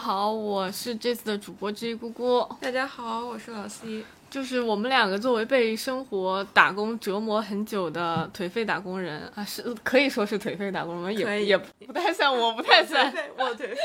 [0.00, 2.42] 好，我是这次的主播之一姑姑。
[2.58, 4.02] 大家好，我是老 C。
[4.30, 13.76] 就是我们两个作为被生活打工折磨很久的颓废打工人啊，是可以说是颓废打工人，也也不太算，我不太算，我颓废。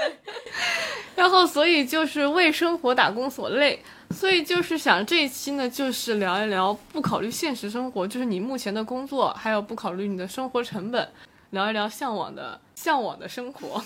[1.18, 11.10] 然后，所以就是为生活打工所累，所以就是想这一期呢，就是聊一聊不考虑现实生活，就是你目前的工作，还有不考虑你的生活成本，
[11.50, 13.84] 聊一聊向往的向往的生活。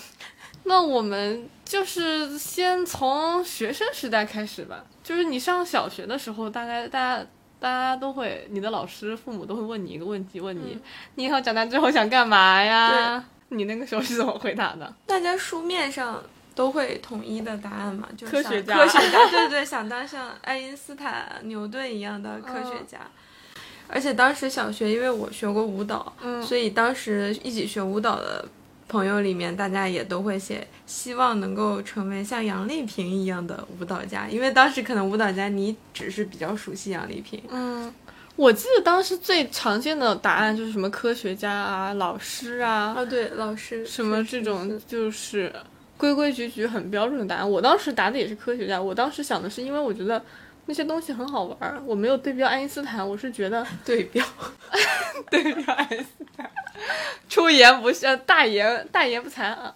[0.64, 4.84] 那我们就是先从学生时代开始吧。
[5.02, 7.26] 就是你上小学的时候，大概大家
[7.58, 10.78] 大家都会，你的老师、父母都会问你一个问题，问你
[11.16, 13.24] 你以后长大之后想干嘛呀？
[13.48, 14.94] 你那个时候是怎么回答的？
[15.06, 16.22] 大家书面上
[16.54, 22.98] 都会统一的答案嘛，就是科学家，科学家，对对，想当像爱因斯坦、牛顿一样的科学家。
[23.88, 28.46] 而且当时小学，因为我学过舞蹈，所以当时一起学舞蹈的。
[28.90, 37.40] 朋友里面，大家也都会写，希望能够成为像杨丽萍一样的舞蹈家，因为当时可能舞蹈家你只是比较熟悉杨丽萍。
[37.48, 37.94] 嗯，
[38.34, 42.92] 我记得当时最常见的答案就是什么科学家啊、老师啊。
[42.96, 43.86] 啊，对，老师。
[43.86, 45.52] 什么这种就是
[45.96, 47.48] 规规矩矩、很标准的答案。
[47.48, 48.82] 我当时答的也是科学家。
[48.82, 50.20] 我当时想的是，因为我觉得。
[50.66, 54.24] 那些东西很好玩，我没有对标爱因斯坦，我是觉得 对标，
[55.30, 56.50] 对标爱因斯坦，
[57.28, 59.74] 出言不逊，大言大言不惭啊！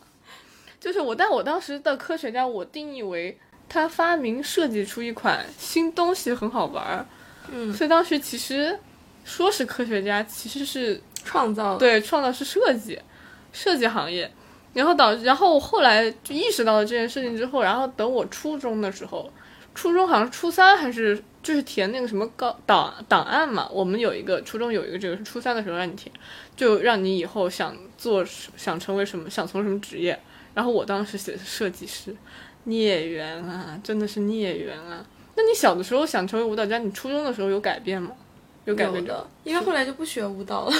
[0.80, 7.06] 就是我，但我当时的科学家，我定义为他发明设计出一款新东西很好玩，
[7.50, 8.78] 嗯，所以当时其实
[9.24, 13.00] 说是科学家，其实是创造，对，创造是设计，
[13.52, 14.30] 设计行业，
[14.72, 19.30] 然后导，然后后来就意识到了这件事情之后，然后等我初中的时候。
[19.76, 26.12] 初中好像初三还是就是填那个什么高档档案嘛，我们有一个初中有一个这个是初三的时候让你填，
[26.56, 28.24] 就让你以后想做
[28.56, 30.18] 想成为什么想从什么职业，
[30.54, 32.16] 然后我当时写的是设计师，
[32.64, 35.04] 孽缘啊，真的是孽缘啊。
[35.36, 38.12] 那你小的时候想成为舞蹈家，你初中的时候有改变吗？
[38.64, 40.74] 有改变的，因为后来就不学舞蹈了。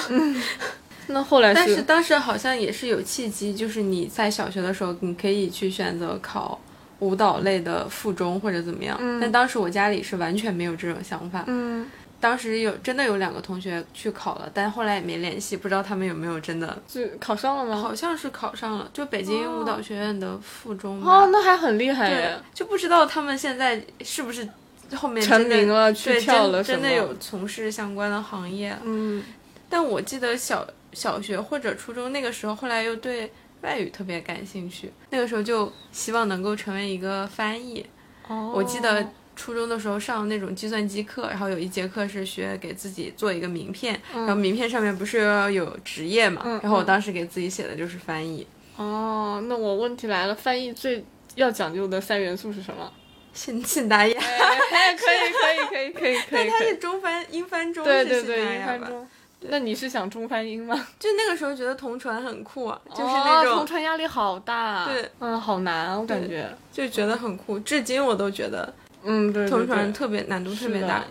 [1.07, 6.59] 那后来但是当时好像也是有契机，就是你在小学的时候，你可以去选择考。
[6.99, 11.43] 舞蹈类的附中或者怎么样，但当时我家里是完全没有这种想法。
[11.47, 11.85] 嗯，
[12.21, 17.81] 当时有真的有两个同学去考了，但后来也没联系，不知道他们有没有真的就考上了吗？
[17.81, 21.03] 好像是考上了，就北京舞蹈学院的附中。
[21.03, 22.37] 哦，那还很厉害耶！
[22.53, 24.47] 就不知道他们现在是不是
[24.95, 28.75] 后面成名了，去跳了真的有从事相关的行业。
[28.83, 29.21] 嗯，
[29.69, 33.29] 但我记得小小学或者初中那个时候，后来又对。
[33.65, 37.85] 外语特别感兴趣，那个时候就希望能够成为一个翻译。
[38.27, 39.05] 哦，我记得
[39.35, 48.47] 初中的时候上那种计算机课，然后有一节课是学给自己做一个名片，然后名片上面不是要有职业嘛，然后我当时给自己写的就是翻译。
[48.77, 51.03] 哦，那我问题来了，翻译最
[51.35, 52.91] 要讲究的三元素是什么？
[53.33, 54.17] 信信达雅。
[54.17, 56.47] 可以可以可以可以可以。
[56.47, 59.05] 那 它是中翻英翻中，对对对，英翻中。
[59.41, 60.75] 那你是想中翻英吗？
[60.99, 68.73] 就那个时候觉得同传很酷啊，就是那种同传压力好大，对，嗯，好难，我感觉就觉得很酷，至今我都觉得，
[69.03, 71.03] 嗯，对，同传特别难度特别大，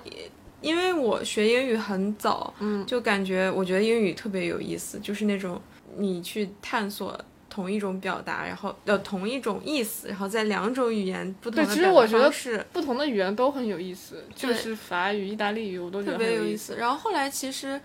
[0.60, 5.60] 因为我学英语很早，嗯，就感觉我觉得英语特别有意思，就是那种
[5.96, 7.16] 你去探索
[7.48, 16.74] 同一种表达，然后呃同一种意思，然后在两种语言不同的其实我觉得是不同的语言都很有意思，就是法语、意大利语我都觉得特别有意思。
[16.76, 17.80] 然后后来其实。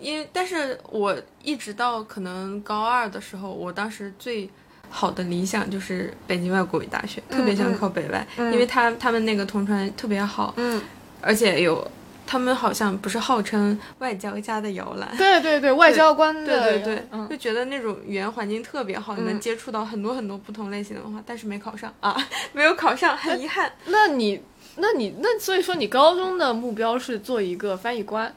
[0.00, 4.48] 因为，但是我一直到可能高二的时候，我当时最
[4.88, 10.82] 好的理想就是北京外国语大学，特别想考北外，因为他他们那个同传特别好，嗯，
[11.20, 11.88] 而且有
[12.26, 22.16] 他们好像不是号称外交家的摇篮，对对对，外交官的，对对对，就觉得那种语言环境特别好，你能接触到很多很多不同类型的文化，但是没考上啊，
[22.52, 23.72] 没有考上，很遗憾。
[23.86, 24.40] 那你，
[24.76, 28.34] 那你，那所以说你高中的目标是做一个翻译官。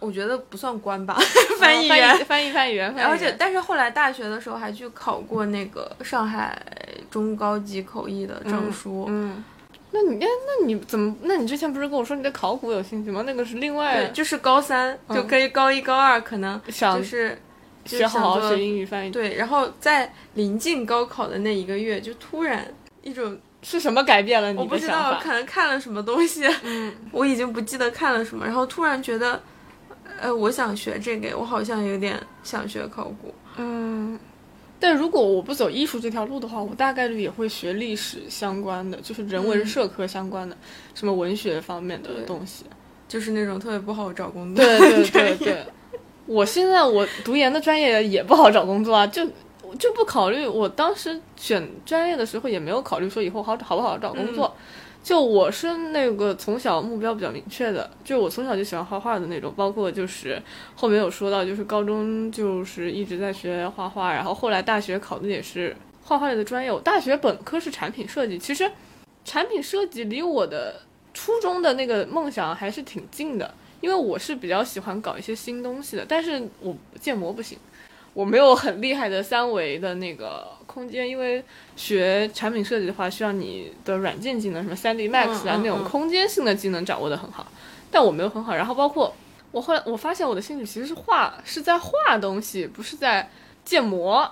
[0.00, 1.18] 我觉得不算官吧，
[1.58, 6.56] 翻译员，翻译翻译员，而且但是后来大学的时候还去考过那个上海
[7.10, 9.06] 中高级口译的证书。
[9.08, 9.42] 嗯，
[9.90, 11.16] 那你那那你怎么？
[11.22, 13.22] 那你之前不是跟我说你对考古有兴趣吗？
[13.26, 17.36] 那个是另外，就是高三就可以高一高二可能就是
[17.84, 19.10] 学好好学英语翻译。
[19.10, 22.64] 对，然后在临近高考的那一个月，就突然
[23.02, 26.48] 一种是什么改变了你的我不知道，可能看了什么东西。
[26.62, 29.42] 嗯，我已经不记得看了什么，然后突然觉得。
[30.20, 33.34] 呃，我想学这个，我好像有点想学考古。
[33.56, 34.18] 嗯，
[34.80, 40.56] 但如果我不走艺术这条路的话，我大概率也会学历史相关的，就是人文社科相关的，
[40.94, 42.64] 什么文学方面的东西，
[43.08, 44.64] 就是那种特别不好找工作。
[44.64, 45.66] 对对对对，
[46.26, 49.26] 我现在我读研的专业也不好找工作啊，就
[49.78, 50.46] 就不考虑。
[50.46, 54.54] 我当时选专业的时候也没有考虑说以后好好不好找工作。
[55.02, 60.40] 就我是那个从小目标比较明确的，就我从小就喜欢画画的那种，包括就是
[60.74, 65.74] 后面有说到，就是高中就是一直在学画画，然后后来大学考的也是
[66.04, 66.70] 画画类的专业。
[66.70, 68.70] 我大学本科是产品设计，其实
[69.24, 70.82] 产品设计离我的
[71.14, 77.56] 初中的那个梦想还是挺近的，因为我是比较喜欢搞一些新东西的，但是我建模不行。
[78.18, 81.40] 我没有很厉害的三维的那个空间，因为
[81.76, 87.46] 学产品设计的话，需要你的软件技能，什么三 D Max 啊那种空间性的技能掌握的很好，
[87.92, 88.56] 但我没有很好。
[88.56, 89.14] 然后包括
[89.52, 93.30] 我后来我发现我的兴趣其实是画，是在画东西，不是在
[93.64, 94.28] 建模，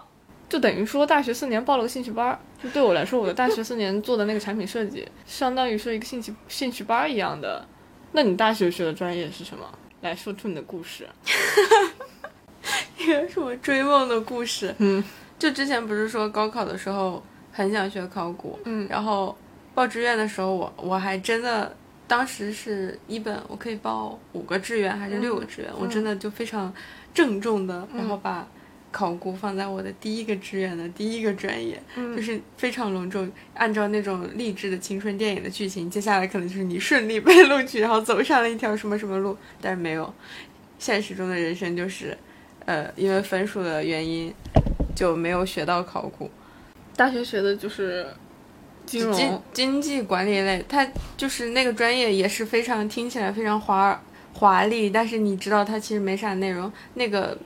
[0.48, 7.64] 就等于说大学四年报了个兴趣班，就对我来说，我的大学四年做的那个产品设计，相当于说一个兴趣兴趣班一样的。
[8.10, 9.64] 那你大学学的专业是什么？
[10.00, 11.06] 来说出你的故事。
[12.98, 15.02] 一个什么追梦的故事，嗯，
[15.38, 17.22] 就之前不是说高考的时候
[17.52, 19.36] 很想学考古，嗯，然后
[19.74, 21.74] 报志愿的时候，我我还真的
[22.06, 26.72] 当时是一本我可以报五个志愿还是六个志愿，我真的就非常
[27.14, 28.46] 郑重的，然后把
[28.90, 40.12] 考古放在我的第一个志愿的第一个专业，就是非常隆重，按照那种励志的青春电影的剧情，接下来可能就是你顺利被录取，然后走上了一条什么什么路，但是没有，
[40.78, 42.16] 现实中的人生就是。
[42.66, 44.32] 呃，因为分数的原因，
[44.94, 46.30] 就没有学到考古。
[46.94, 48.06] 大学学的就是
[48.84, 50.86] 金融、经济管理类，它
[51.16, 54.02] 就是那个专业也是非常听起来非常华
[54.34, 56.70] 华丽，但是你知道它其实没啥内容。
[56.94, 57.36] 那个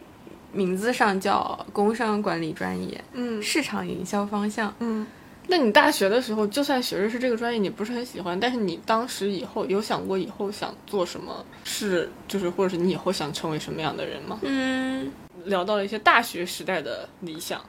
[0.52, 5.06] 名字上叫工商管理专业，嗯，市场营销方向，嗯。
[5.50, 14.38] 那你大学的时候，就算学的是这个专业，你不是很喜欢，但是你当时以后有想过以后想做什么事，就是或者是你以后想成为什么样的人吗？
[14.42, 15.10] 嗯，
[15.46, 17.60] 聊到了一些大学时代的理想。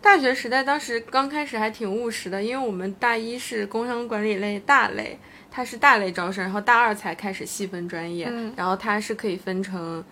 [0.00, 5.18] 大学时代当时刚开始还挺务实的，因为我们大一是工商管理类大类，
[5.50, 10.04] 它是大类招生，然后大二才开始细分专业，然后它是可以分成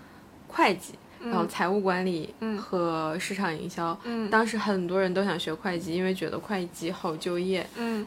[0.48, 0.94] 会计。
[1.24, 3.98] 然后财务管理和市场营销，
[4.30, 7.66] 当时很多人都想学会计，因为觉得会计好就业。
[7.76, 8.06] 嗯，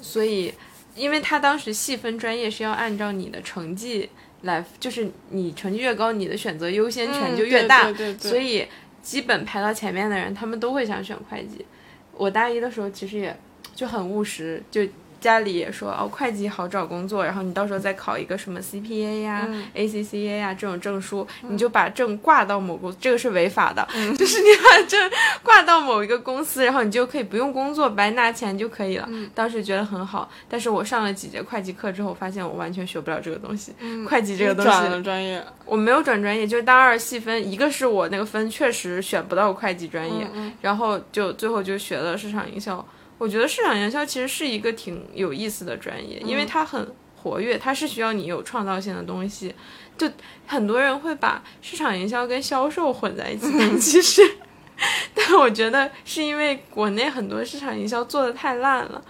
[0.00, 0.52] 所以，
[0.94, 4.08] 因为他当时细分专业是要按照你的成绩
[4.42, 7.84] 来，就是你成绩越高，你的选择优先权就越大。
[7.84, 8.30] 对对对。
[8.30, 8.66] 所以，
[9.02, 11.64] 基本排到前面的人，他们都会想选会计。
[12.12, 13.36] 我大一的时候其实也
[13.74, 14.82] 就很务实，就。
[15.24, 23.88] 家里也说哦，会计好找工作，然后你到时候再考一个什么 CPA 呀、ACCA 呀这种证书，你就把证挂到某个，这个是违法的，
[24.18, 25.10] 就是你把证
[25.42, 29.08] 挂到某一个公司，然后你就可以不用工作，白拿钱就可以了。
[29.34, 33.72] 当时觉得很好，但是我上了几节会计课之后，发现我完全学不了这个东西。
[34.06, 40.28] 会计这个东西，转了专业，我没有转专业，就是大二细分，一个是我那个分确实选不到会计专业，
[40.60, 42.84] 然后就最后就学了市场营销。
[43.24, 46.86] 我觉得市场营销其实是一个挺有意思的专业，因为它很
[47.16, 49.54] 活跃，它是需要你有创造性的东西。
[49.96, 50.06] 就
[50.46, 53.48] 很多人会把市场营销跟销售混在一起，
[53.80, 54.20] 其实，
[55.14, 59.02] 但我觉得是因为国内很多市场营销做的太烂了。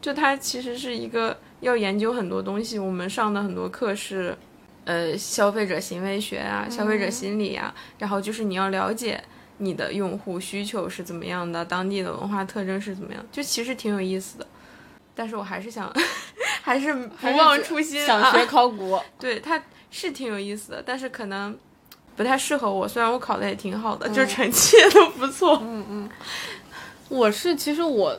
[0.00, 2.78] 就它其实是一个要研究很多东西。
[2.78, 4.34] 我们上的很多课是，
[4.86, 9.22] 呃，消费者行为学啊，消费者心理啊，然后就是你要了解。
[9.62, 11.64] 你的用户需求是怎么样的？
[11.64, 13.24] 当地的文化特征是怎么样？
[13.30, 14.46] 就其实挺有意思的，
[15.14, 15.92] 但是我还是想，
[16.62, 18.98] 还是不忘初心，想学考古。
[19.18, 21.56] 对，它是挺有意思的，但是可能
[22.16, 22.88] 不太适合我。
[22.88, 25.58] 虽然我考的也挺好的，就成绩也都不错。
[25.62, 26.10] 嗯嗯，
[27.08, 28.18] 我是其实我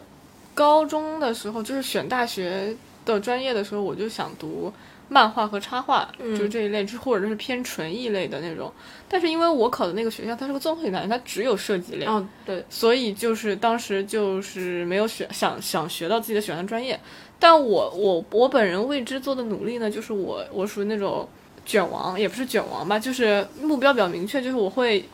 [0.54, 4.74] 高中的时候就是选大学的专业的时候，我就想读。
[5.13, 8.74] 漫画和插画，就这一类，就或者是偏纯艺类的那种。
[9.08, 12.05] 但是因为我考的那个学校，它是个综合性大学，它只有设计类。
[12.05, 12.65] 哦，对。
[12.67, 17.00] 所以就是当时就是没有选，想想学到自己的喜欢的专业。
[17.38, 21.29] 但我我我本人为之做的努力呢，就是我我属于那种
[21.63, 25.05] 卷王，也不是卷王吧，就是目标比较明确，就是我会，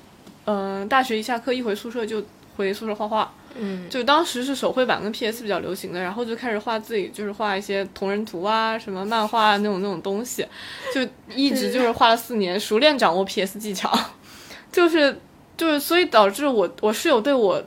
[0.45, 2.23] 嗯，大学一下课一回宿舍就
[2.55, 3.33] 回宿舍画画。
[3.55, 10.45] 嗯，就当时是手绘版跟 PS 比较流行的，然后就开始画自己，就是画一些同人图啊，什么漫画那种那种东西，
[10.93, 11.01] 就
[11.35, 13.91] 一直就是画了四年，熟练掌握 PS 技巧，
[14.71, 15.19] 就是
[15.57, 17.63] 就是，所以导致我我室友对我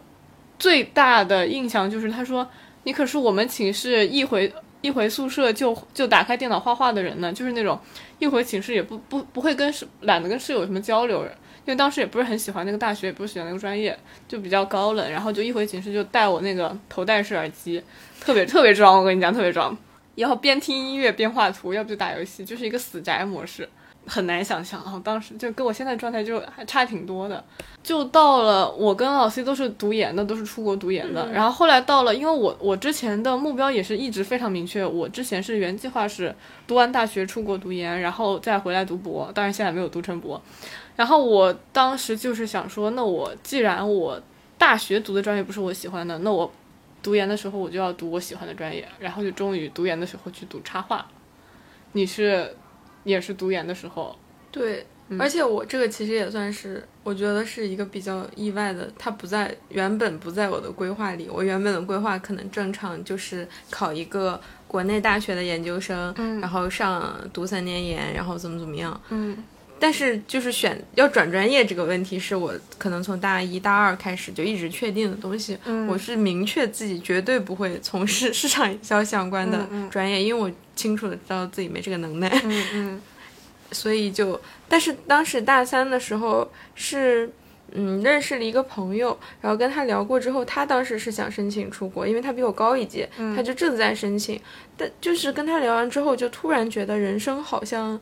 [0.59, 2.49] 最大的印象就是他说
[2.85, 7.79] 你可是我们寝室一回一回宿舍就就打开电脑画画的人呢，就是那种
[8.19, 11.33] 一回寝室也不不不会跟室懒得跟室友什么交流人。
[11.65, 17.83] 因为当时也不是很喜欢那个大学，也不是喜欢那个专业，就比较高冷，然后就一回寝室就带我那个头戴式耳机，
[18.21, 19.77] 特别特别装，我跟你讲特别装，
[20.17, 23.69] 然后边听音乐边画图，要不就打游戏，就是一个死宅模式。
[24.05, 27.45] 很难想象啊，当时就跟我现在状态就还差挺多的。
[27.85, 31.31] 就到了我跟老 C 都是读研的，都是出国读研的。
[31.31, 36.35] 然后后来到了，因为我我之前的目标也是一直非常明确，我之前是原计划是
[36.67, 39.31] 读完大学出国读研，然后再回来读博。
[39.33, 40.43] 当然现在没有读成博。
[40.97, 44.21] 然后我当时就是想说，那我既然我
[44.59, 46.51] 大学读的专业不是我喜欢的，那我
[47.03, 48.87] 读研的时候我就要读我喜欢的专业。
[48.99, 51.07] 然后就终于读研的时候去读插画。
[51.93, 52.55] 你是
[53.05, 54.17] 也是读研的时候？
[54.51, 54.87] 对。
[55.19, 61.29] 而且我这个其实也算是，我觉得是一个比较意外的，它不在原本不在我的规划里。
[61.29, 68.99] 我原本的规划可能正常就是考一个国内大学的研究生，然后上读三年研，然后怎么怎么样。
[69.11, 69.37] 嗯。
[69.83, 75.59] 但是就是选要转专业这个问题，是我可能从大一大二开始就一直确定的东西。
[75.65, 75.89] 嗯。
[75.89, 82.29] 我是明确自己绝对不会从事 市场营销相关的专业，因为我清楚的知道自己没这个能耐。
[82.45, 83.03] 嗯嗯。
[83.73, 87.29] 所以就，但是当时大三的时候是，
[87.73, 94.41] 嗯，认识了一个朋友，然后跟他聊过之后，他当时是想申请出国，因为他比我高一届，他就正在申请。
[94.77, 98.01] 但就是跟他聊完之后，就突然觉得人生好像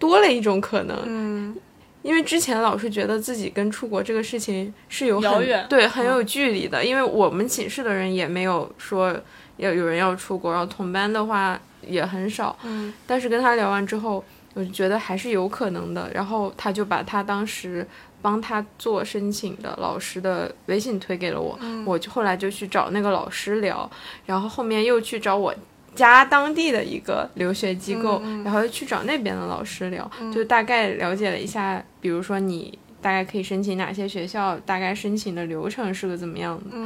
[0.00, 0.98] 多了一种可能。
[1.06, 1.56] 嗯，
[2.02, 6.84] 因为之前老是觉得自己跟出国这个事情是有遥远，对，很有距离的。
[6.84, 9.16] 因为我们寝室的人也没有说
[9.58, 12.58] 要有人要出国，然后同班的话也很少。
[12.64, 14.24] 嗯，但是跟他聊完之后。
[14.52, 17.86] 我就觉得还是有可能的，然后他就把他当时
[18.20, 23.88] 帮他做申请的老师的微信推给了我，我就后来就去找那个老师聊，
[24.26, 25.54] 然后后面又去找我
[25.94, 36.76] 家当地的一个留学机构，然后又去找那边的老师聊，就大概了解了一下，比如说你大概可以申请哪些学校，大概申请的流程是个怎么样的，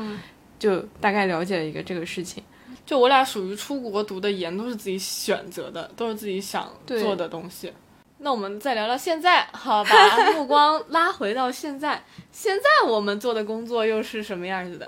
[0.59, 2.43] 就大概了解了一个这个事情。
[2.87, 7.73] 就我俩属于出国读的研，都是自己选择的，都是自己想做的东西。
[8.19, 12.03] 那我们再聊聊现在，好， 把目光拉回到现在。
[12.31, 14.87] 现在我们做的工作又是什么样子的？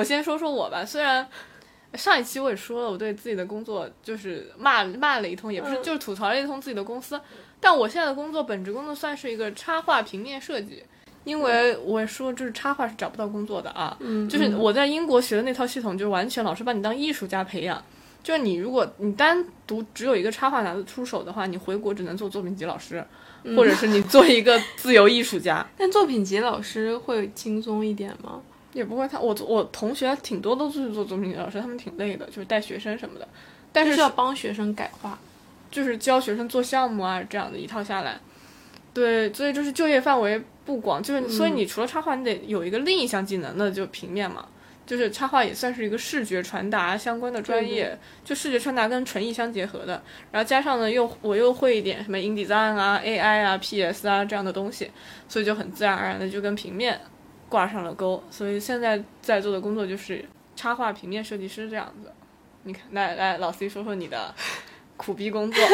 [0.00, 0.84] 我先说说我吧。
[0.84, 1.26] 虽然
[1.94, 7.20] 上一期我也说了，我对自己的工作就是骂骂了一通，也不是，就是吐槽了一通自己的公司。
[7.60, 10.82] 但我现在的工作本职工作算是一个插画平面设计。
[11.24, 13.94] 因为我说就是插画是找不到工作的啊，
[14.26, 17.84] 就是我在英国学的那套系统，就完全老师把你当艺术家培养。
[18.22, 23.04] 就是你如果你单独只有一个插画拿得出手的话，你回国只能做作品集老师，
[23.54, 25.66] 或者是你做一个自由艺术家。
[25.76, 28.40] 但作品集老师会轻松一点吗？
[28.72, 33.26] 也不会，他我我同学挺多都是做作品集老师，他们挺累的，就是带学生什么的。
[33.72, 35.18] 但是要帮学生改画，
[35.70, 38.18] 就是教学生做项目啊，这样的一套下来。
[38.92, 44.46] 对，所以就是就业范围不广，就是所以你除了插画，你得有一个另一项技能，那就平面嘛。
[44.86, 50.02] 就是插画也算是一个视觉传达相关的专业，就视觉传达跟纯艺相结合的。
[50.32, 54.90] 然后加上呢，又我又会一点什么 InDesign 啊、AI 啊、PS 啊这样的东西，
[55.28, 57.00] 所以就很自然而然的就跟平面
[57.50, 58.22] 挂上了钩。
[58.30, 60.24] 所以现在在做的工作就是
[60.56, 62.10] 插画平面设计师这样子。
[62.62, 64.34] 你看，来来，老 C 说说你的
[64.96, 65.62] 苦逼工作。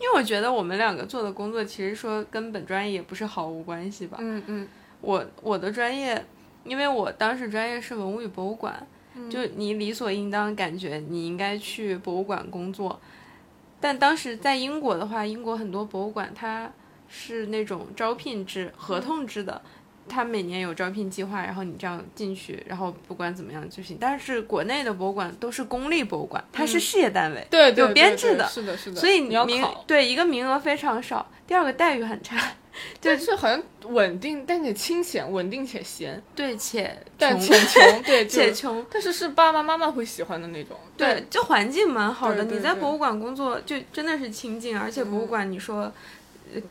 [0.00, 4.16] 因为我觉得我们两个做的工作，其实说跟本专业也不是毫无关系吧。
[4.20, 4.68] 嗯嗯。
[5.02, 6.24] 我我的专业，
[6.64, 8.86] 因为我当时专业是文物与博物馆，
[9.28, 12.98] 就你理所应当感觉你应该去博物馆工作。
[13.78, 16.70] 但当时在英国的话，英国很多博物馆它
[17.08, 19.60] 是那种招聘制、合同制的。
[20.10, 23.96] 他每年有招聘计划，然后你这样进去，然后不管怎么样就行。
[24.00, 28.96] 但是国内的博物馆都是公立博物馆，它是事业单位，对，有编制的，是的，是的。
[28.96, 32.36] 所以你要名对一个名额非常少，第二个待遇很差，
[33.00, 42.44] 就是好像稳定，但且清闲，稳定且闲，对，且但且穷， 对，且穷，但是是爸爸妈妈会喜欢的那种，对，就环境蛮好的。
[42.44, 45.92] 你在博物馆工作就真的是清静，而且博物馆你说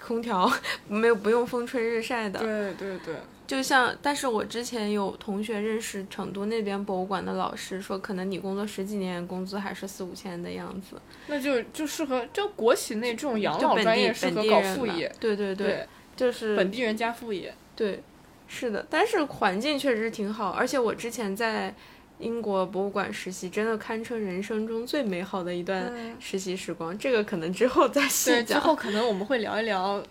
[0.02, 0.52] 空调
[0.88, 3.16] 没有不用风吹日晒的，对对对。
[3.48, 11.02] 就像，但是我之前有同学认识成都那边博物馆的老师，说可能你工作十几年，工资还是四五千的样子。
[11.26, 15.12] 那就就适合就国企那这种养老专业适合搞副业。
[15.20, 17.52] 对对对，就是本地人加副业。
[17.76, 18.04] 对，
[18.48, 21.74] 是的，但是环境确实挺好，而且我之前在
[22.20, 26.98] 英国博物馆实习，真的堪称人生中最美好的一段实习时光。
[26.98, 28.60] 这个可能之后再细讲。
[28.60, 30.04] 之后可能我们会聊一聊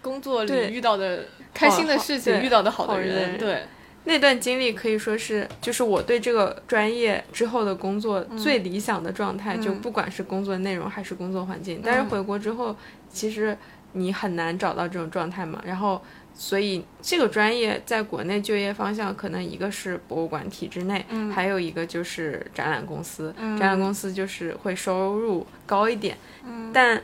[0.00, 1.24] 工作里遇到的。
[1.54, 3.62] 开心的事情，遇到的好的人，对
[4.04, 11.80] 那段经历可以说是，就是我对这个专业之后的工作最理想的状态，就不管是工作内容还是工作环境。
[11.82, 12.76] 但是回国之后，
[13.10, 13.56] 其实
[13.92, 15.58] 你很难找到这种状态嘛。
[15.64, 16.02] 然后
[16.36, 23.34] 所以这个专业在国内就业方向可能一个是博物馆体制内，嗯还有一个就是展览公司。
[23.38, 27.02] 嗯展览公司就是会收入高一点，嗯但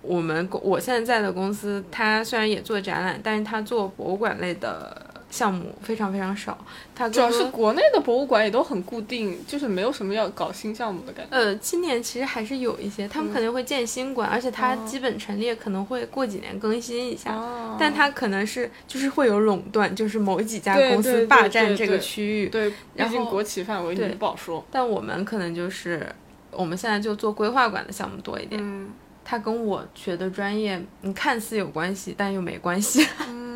[0.00, 6.58] 我们我现在在的公司，它虽然也做展览，但是它做博物馆类的项目非常非常少。
[6.94, 11.36] 它主要是国内的博物馆也都很固定，就是没有什么要搞新项目的感觉。
[11.36, 17.34] 呃，今年其实还是有一些，他们嗯可能会建新馆，而且它哦基本陈列可能会过几年更新一下。
[17.34, 22.48] 哦但它可能是就是会有垄断，就是某几家公司霸占这个区域。
[22.48, 24.62] 对，毕竟然后国企范围你对不好说。
[24.70, 26.06] 但我们可能就是
[26.50, 28.90] 我们现在就做规划馆的项目多一点，嗯
[29.24, 33.06] 它跟我学的专业你看似有关系，但又没关系。
[33.28, 33.49] 嗯，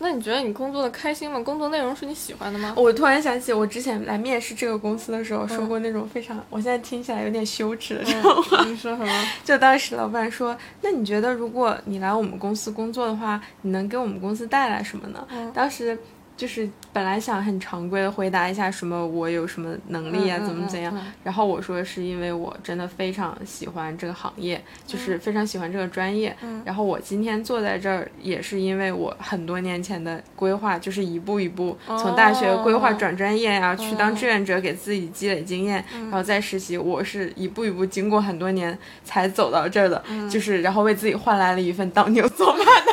[0.00, 1.40] 那你觉得你工作的开心吗？
[1.40, 2.72] 工作内容是你喜欢的吗？
[2.76, 8.64] 我突然想起，我之前来面试这个公司的时候说嗯过那种非常，我现在听起来有点羞耻的这种话。
[8.64, 9.24] 你说什么？
[9.44, 15.98] 就当时老板说：“那你觉得如果你来我们公司工作的话，你能给我们公司带来什么呢？”嗯当时
[16.38, 20.94] 就是本来想很常规的回答一下什么我有什么能力啊，怎么怎样。
[20.94, 26.34] 嗯嗯然后我说是因为我真的非常喜欢这个行业，就是非常喜欢这个专业。
[26.42, 36.78] 嗯然后我今天坐在这儿，也是因为我很多年前的规划，就是一步一步从大学规划转专业呀、去当志愿者，给自己积累经验，然后再实习。
[36.78, 42.92] 我是一步一步经过很多年才走到这儿的，就是然后为自己换来了一份当牛做马的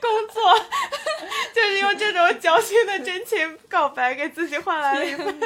[0.00, 0.42] 工作。
[1.60, 5.38] 就是用这种矫情的真情告白，给自己换来了一份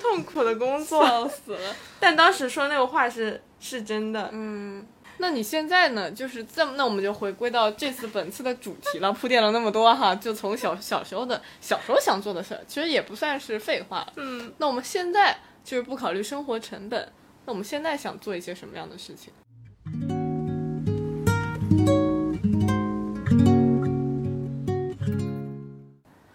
[0.00, 1.04] 痛苦的工作。
[1.04, 1.74] 笑死了。
[1.98, 4.86] 但当时说那个话是是真的，嗯，
[5.18, 6.10] 那你现在呢？
[6.10, 9.10] 就是这么，那我们就回归到这次本次的主题了。
[9.12, 14.06] 铺垫了那么多哈，就从小小时候的小时候想做的事儿，其实也不算是废话。
[14.16, 17.10] 嗯，那我们现在就是不考虑生活成本，
[17.46, 19.32] 那我们现在想做一些什么样的事情？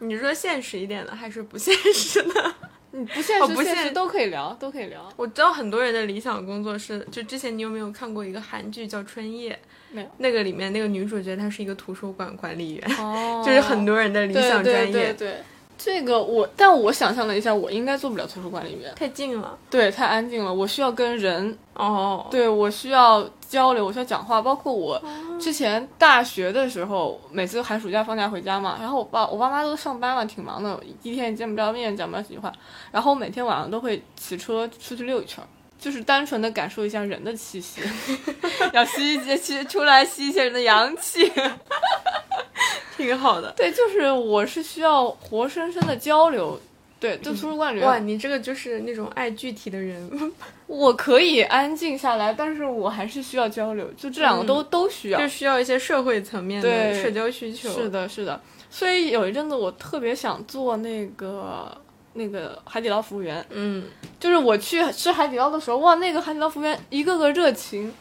[0.09, 2.53] 你说现实一点的还是不现实的？
[2.91, 5.07] 你 不现实、哦不现现实都可以聊，都可以聊。
[5.15, 9.53] 我知道很多人的理想工作是，就之前你有没有看过一个韩剧叫《春夜》？
[9.91, 10.07] 没有。
[10.17, 14.91] 那个里面那个女主角她是一个图书馆管理员， 哦就是很多人的理想专对业。
[14.91, 15.35] 对对对，
[15.81, 19.57] 这个我，但我想象了一下，我应该做不了图书管理员，太近了。
[19.69, 25.01] 对，太安静了，我需要跟人，哦，对我需要交流，我需要讲话，包括我
[25.39, 32.51] 之前大学的时候，每次寒暑假放假回家嘛，然后我爸我爸妈都上班了，挺忙的，一天也见不着面，讲不了几句话，
[32.91, 35.47] 然后我每天晚上都会骑车出去溜一圈儿。
[35.79, 37.81] 就是单纯的感受一下人的气息，
[38.73, 41.31] 要吸一些吸出来吸一些人的阳气。
[42.97, 43.51] 挺好的。
[43.55, 46.59] 对，就是我是需要活生生的交流。
[46.99, 50.33] 对，就图书馆里，哇，你这个就是那种爱具体的人。
[50.67, 55.25] 我可以安静下来，但是我还是需要交流，就这两个都、都需要就。
[55.29, 57.69] 需要一些社会层面的社交需求。
[57.71, 58.41] 是的，是的。
[58.69, 61.75] 所以有一阵子我特别想做那个
[62.19, 63.85] 那个海底捞服务员，嗯，
[64.19, 67.91] 就是我去吃海底捞的时候，哇，那个海底捞服务员一个个热情，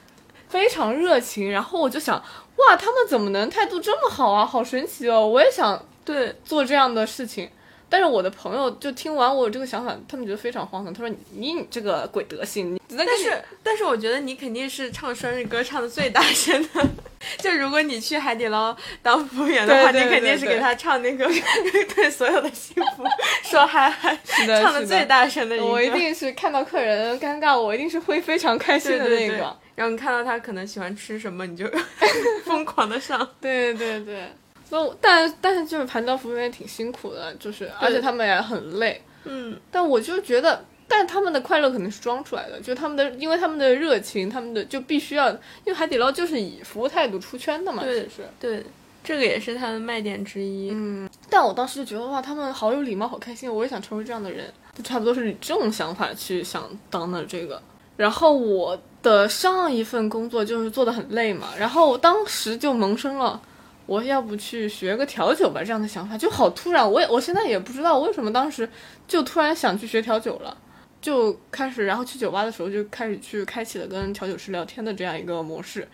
[0.48, 2.16] 非常热情，然后我就想，
[2.56, 5.24] 哇，他们怎么能态度这么好啊，好神奇哦！
[5.24, 7.48] 我也想对，做这样的事情。
[7.90, 10.92] 但是我的朋友就听完我这个想法，他们觉得非常荒唐。
[10.92, 16.86] 他说：“你你这个鬼德行，你但但是但是我觉得你肯定是唱生日歌唱的最大声的。
[17.38, 21.26] 就如果你去海底捞当服务员的话，对对你肯定是给他唱那个
[21.96, 23.04] 对所有的幸福
[23.42, 25.66] 说嗨嗨，的唱的最大声的一个。
[25.66, 29.56] 我一定是看到客人尴尬，我一定是会非常开心的对对对那个。
[29.74, 31.64] 然后你看到他可能喜欢吃什么，你就
[32.46, 33.28] 疯狂的上。
[33.40, 34.28] 对对对，
[34.68, 39.00] 所以但但是就是盘道服务员也挺辛苦的，就是而且他们也很累。
[39.24, 48.22] 嗯，但我就觉得，但他们的快乐可能是装出来的，就他们的，因为他们的热情，他们的就必须要，因为海底捞就是以服务态度出圈的嘛，对其实。
[48.38, 48.64] 对，
[49.02, 50.70] 这个也是他的卖点之一。
[50.70, 57.60] 嗯，但我当时就觉得哇，他们好有礼貌，好开心，我也想成为这样的人，就差不多是以这种想法去想当的这个。
[57.96, 63.40] 然后我的上一份工作就是做的很累嘛，然后我当时就萌生了。
[63.88, 66.92] 我要不去学个调酒吧，这样的想法就好突然。
[66.92, 68.68] 我也我现在也不知道为什么当时
[69.06, 70.54] 就突然想去学调酒了，
[71.00, 75.88] 就开始，然后去酒吧的时候就开始去开启了跟调酒师聊天的这样一个模式。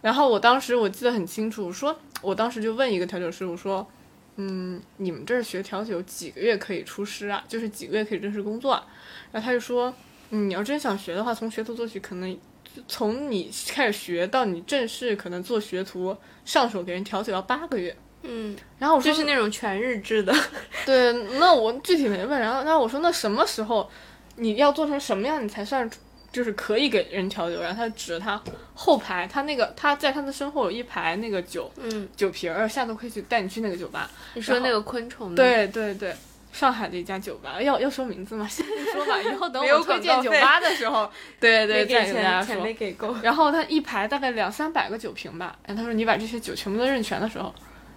[0.00, 3.86] 然后我当时我记得很清楚，我说我当时就问一个调酒师，我说，
[4.36, 7.44] 嗯，你们这儿学调酒几个月可以出师啊？
[7.46, 8.86] 就是几个月可以正式工作啊？
[9.32, 9.92] 然后他就说，
[10.30, 12.38] 嗯，你要真想学的话，从学徒做起，可能
[12.88, 17.96] 从你开始学到你正式可能做学徒上手给人调酒要八个月。
[18.22, 20.34] 嗯，然后我说就是那种全日制的。
[20.86, 22.40] 对，那我具体没问。
[22.40, 23.90] 然后，然后我说那什么时候
[24.36, 25.88] 你要做成什么样，你才算
[26.32, 28.42] 就是可以给人调酒，然后他指着他
[28.74, 34.10] 后排，他那个他在他的身后有一排那个酒，嗯，酒瓶儿，下次可以去带你去那个酒吧。
[34.32, 35.34] 你说那个昆虫？
[35.34, 36.16] 对对对，
[36.54, 38.46] 上海的一家酒吧，要要说名字吗？
[38.48, 42.62] 先 不说吧， 以后等我推荐酒吧的时候，对 对，对再跟大家说。
[42.62, 43.12] 没给够。
[43.22, 47.52] 然后他一排大概两三百个酒瓶吧，然后他说你把这些酒全部都认全的时候，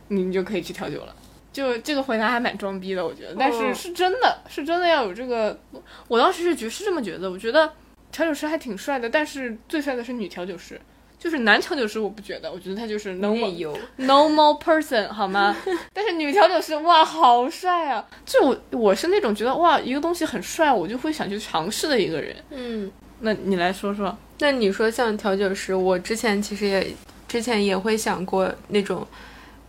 [0.08, 1.16] 你你就可以去调酒了。
[1.54, 5.60] 就这个回答还蛮装逼的，我觉得，但是哦是真的，是真的要有这个。
[6.08, 7.72] 我当时是觉是这么觉得，我觉得
[8.12, 10.82] 调酒师还挺帅的，但是最帅的是女调酒师，
[11.20, 15.56] 就是男调酒师我不觉得，我觉得他就是有 normal 点油，normal person 好吗？
[15.94, 18.06] 但是女调酒师哇，好帅啊！
[18.26, 22.36] 就我我是那种觉得哇，一个东西很帅，我就会想去尝试的一个人。
[22.52, 22.92] 嗯。
[23.22, 26.88] 那你来说说，那你说像调酒师，我之前其实也
[27.28, 29.06] 之前也会想过那种，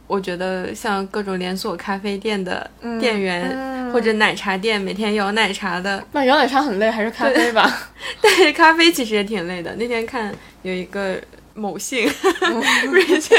[0.07, 7.89] 我觉得像各种连锁咖啡店的店员、嗯或者奶茶店每天摇奶茶的，那摇奶茶很累，还是咖啡吧？
[8.21, 9.75] 但是咖啡其实也挺累的。
[9.77, 10.31] 那天看
[10.61, 11.19] 有一个
[11.59, 12.09] 某信
[12.91, 13.37] 瑞幸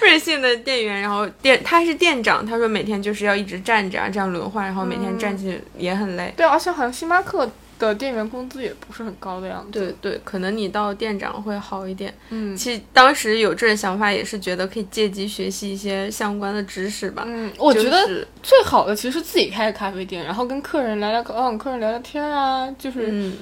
[0.00, 6.32] 瑞幸的店员，然后店他是店长，他说每天就是要一直站着啊，这样轮换，然后每天站起也很累。
[6.36, 9.70] 对，而且好像星巴克的店员工资也不是很高的样子。
[9.72, 12.12] 对对，可能你到店长会好一点。
[12.30, 17.24] 嗯其实当时有这种想法，也是觉得可以借机学习一些相关的知识吧。
[17.26, 23.36] 嗯，我觉得最好的其实是自己开个咖啡店，然后跟客人聊聊，让客人聊聊天啊，就是、嗯，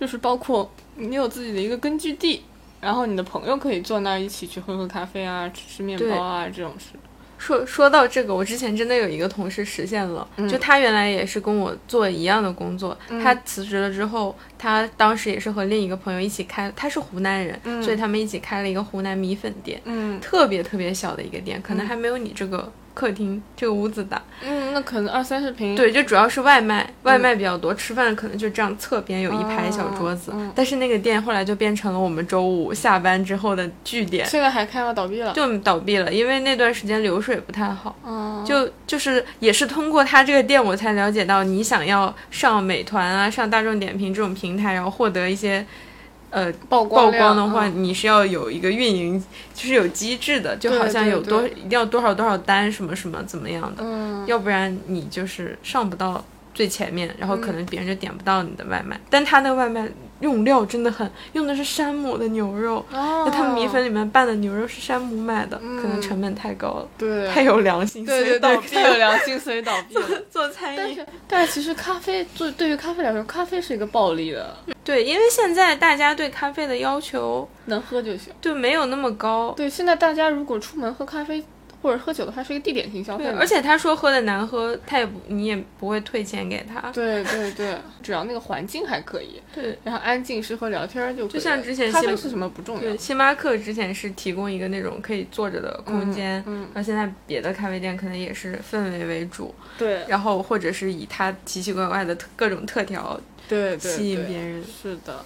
[0.00, 2.42] 就是包括你有自己的一个根据地，
[2.86, 6.96] 然后你的朋友可以坐那儿一起去喝喝咖啡啊，吃吃面包啊这种事。
[7.36, 10.48] 说说到这个，我之前真的有一个同事实现了，嗯。
[10.48, 17.82] 就他原来也是跟我做一样的工作，他辞职了之后，他当时也是和另一个朋友一起开，他是湖南人，嗯。
[17.82, 20.20] 所以他们一起开了一个湖南米粉店，嗯。
[20.20, 24.22] 特别特别小的一个店，可能还没有你这个客厅这个屋子大。
[24.76, 25.74] 嗯，那可能二三十平。
[25.74, 34.26] 对，就主要是外卖，外卖比较多，吃饭可能就这样侧边有一排小桌子，但是那个店后来就变成了我们周五下班之后的据点。
[34.26, 34.92] 现在还开吗？
[34.92, 35.32] 倒闭了。
[35.32, 37.96] 就倒闭了，因为那段时间流水不太好。
[38.06, 45.64] 嗯，就就是也是通过他这个店，我才了解到你想要上美团啊、上大众点评这种平台，然后获得一些
[46.30, 47.84] 呃曝光曝光的话，嗯。
[47.84, 49.22] 你是要有一个运营，
[49.54, 57.56] 就是有机制的，就好像有多一定要多少多少单什么什么怎么样的，嗯，要不然你就是上不到最前面，然后可嗯。
[57.56, 58.98] 能别人就点不到你的外卖。
[59.08, 59.88] 但他那个外卖
[60.20, 62.84] 用料真的很，用的是山姆的牛肉。
[62.92, 68.96] 哦他们米粉里面拌的牛肉是山姆买的，可能嗯成本太高了，对太有良心，所以倒闭太有。
[68.96, 70.22] 良心，所以倒闭了。
[70.30, 78.32] 做餐饮，但是，但是其实咖啡做对于咖啡来说，咖啡是一个暴利的，对，因为现在大家对咖啡的要求能喝就行。
[78.40, 79.52] 就没有那么高。
[79.56, 81.44] 对，现在大家如果出门喝咖啡
[81.86, 86.90] 或者喝酒的话，是一个地点性消费对，而且他说喝的难喝，他也不，你也不会退钱给他。
[86.90, 104.64] 对对对，只要那个环境还可以，对然后安静适合聊天就就像之前星咖啡是什么不重要对，，星巴克之前是提供一个那种可以坐着的空间，嗯然后现在别的咖啡店可能也是氛围为主，对然后或者是以它奇奇怪怪的特各种特调对对，吸引别人。
[104.64, 105.24] 是的。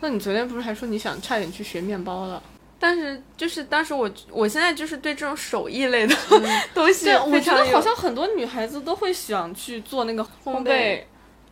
[0.00, 2.42] 那你昨天不是还说你想差点去学面包了？
[2.82, 6.12] 但是就是当时我我现在就是对这种手艺类的
[6.74, 11.04] 东西对，我觉得好像很多女孩子都会想去做那个烘烘焙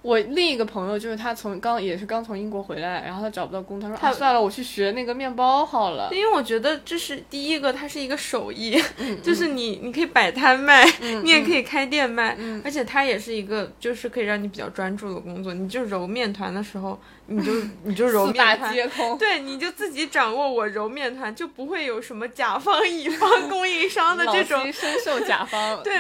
[0.03, 6.09] 我另一个朋友就是他从刚也是刚从英国回来，然后他找不到工，他说他啊算了，我去学那个面包好了。
[6.13, 10.85] 因为我觉得这是第一个，它是一个手艺，嗯就是你你可以摆摊卖，
[11.23, 15.53] 你也可以开店卖，嗯而且它也是一个就是可以让你比较专注的工作。
[15.53, 17.53] 你就揉面团的时候，你就
[17.85, 18.73] 你就揉面团。
[18.73, 19.19] 皆空。
[19.19, 25.81] 对，你就自己掌握我揉面团，就不会有什么甲方乙方供应商的这种 深受甲方。
[25.85, 25.93] 对，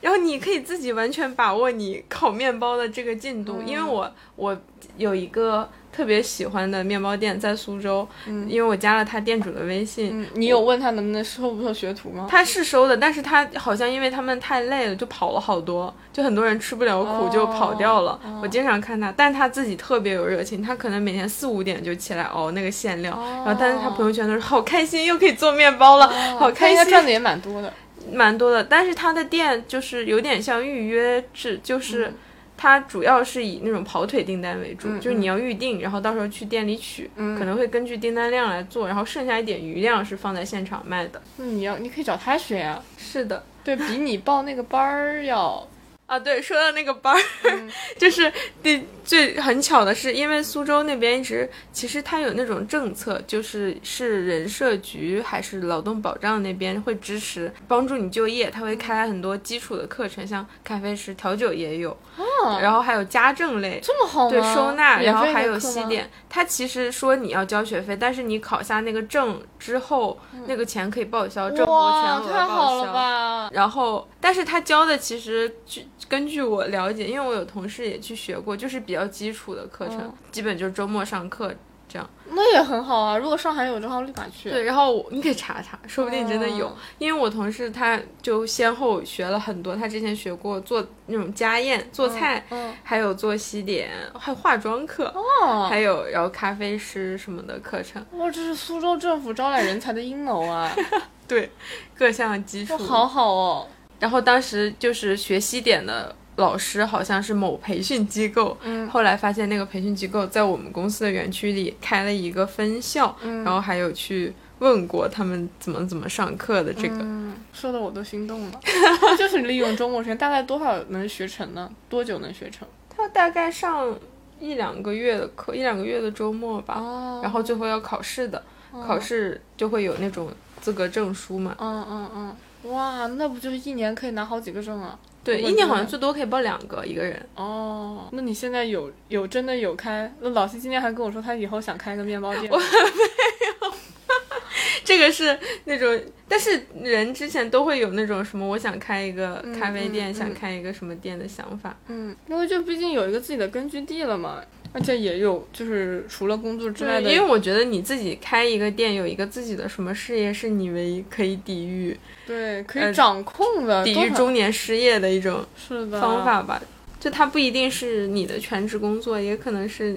[0.00, 4.56] 然后你可以自己完全把握你烤面包的这个进度，因为我我
[4.96, 8.06] 有一个特别喜欢的面包店在苏州，
[8.46, 12.26] 因为我加了他店主的微信，嗯，你有问他能不能收不收学徒吗？
[12.30, 18.12] 他是收的，但是他好像因为他们太累了，就跑了好多，就很多人吃不了苦就跑掉了。
[18.24, 26.06] 哦我经常看他，但他自己特别有热情，他可能每天四五点就起来熬那个馅料，哦然后但是他朋友圈都是好开心，又可以做面包了，
[26.38, 27.72] 好开心，赚的也蛮多的。
[28.12, 28.62] 蛮多的。
[28.64, 32.12] 但是他的店就是有点像预约制，就是。
[32.58, 37.38] 嗯它主要是以那种跑腿订单为主，嗯就是你要预定，然后到时候去店里取，嗯。
[37.38, 41.22] 可能会根据订单量来做，然后剩下一点余量是放在现场卖的。
[41.36, 45.64] 那你要，你可以找他学呀、是的，对比你报那个班儿要
[46.08, 47.20] 啊，对，说到那个班儿，
[47.98, 64.30] 就是第最很巧的是，因为苏州那边一直其实它有那种政策，就是是人社局还是劳动保障那边会支持帮助你就业，他会开很多基础的课程，像咖啡师、调酒也有，哦，然后还有家政类，这么好吗？
[64.30, 66.10] 对收纳，然后还有西点。
[66.30, 72.92] 他其实说你要交学费，但是你考下那个证之后，那个钱可以报销，政府全哇，额太好了报销。
[72.94, 73.50] 吧！
[73.52, 81.52] 然后，但是他教的其实据根据我了解，因为我有同事也去学过，就是比较基础的课程，嗯基本就是周末上课
[81.88, 82.08] 这样。
[82.30, 83.16] 那也很好啊。
[83.16, 84.50] 如果上海有，的话立马去。
[84.50, 86.68] 对，然后你可以查查，说不定真的有。
[86.68, 98.04] 哦因为我同事他就先后学了很多，他之前学过做那种家宴、做菜，嗯，还有做西点，还有化妆课，哦，还有然后咖啡师什么的课程。
[98.12, 100.70] 哇，这是苏州政府招揽人才的阴谋啊！
[101.26, 101.50] 对，
[101.96, 102.78] 各项基础哇，。
[102.78, 103.66] 好好哦。
[104.00, 116.96] 然后当时就是学西点的老师好像是某培训机构，嗯后来发现那个培训机构在我们公司的园区里开了一个分校，嗯然后还有去问过他们怎么怎么上课的这个。
[117.00, 118.60] 嗯，说的我都心动了。
[119.18, 121.70] 就是利用周末时间，大概多少能学成呢？
[121.88, 122.66] 多久能学成？
[122.88, 123.96] 他大概上
[124.40, 130.30] 一两个月的课，一两个月的周末吧，哦然后最后要考试的，考试就会有那种
[130.60, 131.56] 资格证书嘛。
[131.58, 134.98] 嗯嗯嗯，哇，那不就是一年可以拿好几个证啊？
[135.24, 137.20] 对，一年好像最多可以报两个一个人。
[137.34, 140.10] 哦，那你现在有有真的有开？
[140.20, 142.50] 那老西今天还跟我说，他以后想开个面包店。
[142.50, 143.74] 我没有
[144.84, 151.76] 这个是那种，但是人之前都会有那种什么，我想开一个咖啡店，嗯嗯想开一个什么店的想法。
[151.88, 154.40] 嗯，因为就毕竟有一个自己的根据地了嘛，
[154.72, 166.24] 而且也有就是除了工作之外，的，因为我觉得你自己开一个店，有一个自己的什么事业，是你唯一可以抵御对可呃以掌控的，抵御中年失业的一种是的方。
[166.24, 166.60] 法吧。
[167.00, 169.96] 就它不一定是你的全职工作，也可能是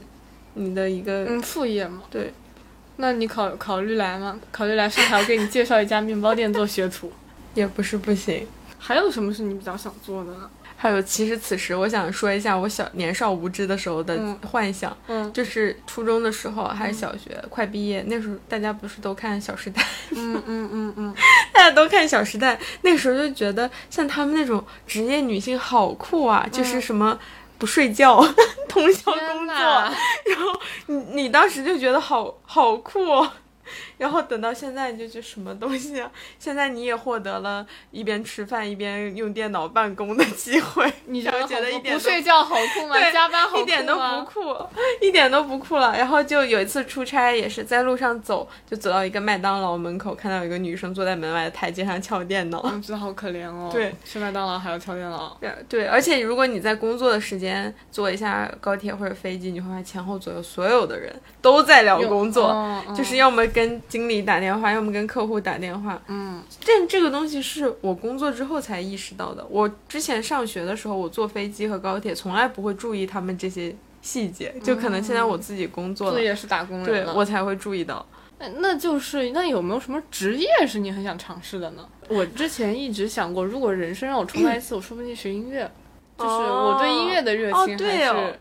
[0.54, 2.04] 你的一个、嗯，副业嘛。
[2.10, 2.32] 对。
[2.98, 4.40] 那你考考虑来吗？
[4.52, 7.12] 考虑来上海，我给你介绍一家面包店做学徒。
[7.56, 8.48] 也不是不行。
[8.78, 10.50] 还有什么是你比较想做的呢？
[10.82, 19.80] 还有，其实此时我想说一下我小年少无知的时候的嗯幻想，嗯就是初中的时候还是小学、快毕业那时候，大家不是都看《小时代》，
[20.16, 21.16] 嗯嗯嗯嗯，
[21.54, 27.20] 大家都看《小时代》，那时候就觉得像他们那种职业女性好酷啊，就是什么
[27.60, 28.20] 不睡觉、
[28.68, 33.32] 通宵工作，然后你你当时就觉得好好酷哦。
[34.02, 36.12] 然后等到现在，你就觉得什么东西啊？
[36.40, 42.96] 现在你也获得了一边吃饭一边用电脑办公的机会， 你觉然后觉得一点不睡觉好酷吗？
[43.12, 43.62] 加班好酷吗？
[43.62, 44.58] 一点都不酷，
[45.02, 45.96] 一点都不酷了。
[45.96, 52.60] 然后就有一次出差，也是在路上走，就走到一个麦当劳门口，看到有一个女生坐在门外的台阶上敲电脑。
[52.64, 53.70] 我觉得好可怜哦。
[53.72, 55.38] 对，吃麦当劳还要敲电脑。
[55.40, 66.02] 对对，而且如果你在工作的时间坐一下高铁或者飞机，你会发现前后左右所有的人都在聊工作，就是要么跟经理打电话，要么跟客户打电话。
[66.08, 69.46] 嗯但这个东西是我工作之后才意识到的。
[69.50, 77.14] 我之前上学的时候，我坐飞机和高铁从来不会注意他们这些细节，就可能现在我自己工作了，这也是打工对人对。
[77.14, 78.06] 我才会注意到。
[78.40, 81.86] 那那就是那有没有什么职业是你很想尝试的呢？
[82.08, 85.70] 我之前一直想过，如果人生让我重来一次， 我说不定学音乐，
[86.18, 88.32] 就是我对音乐的热哦情还是、对哦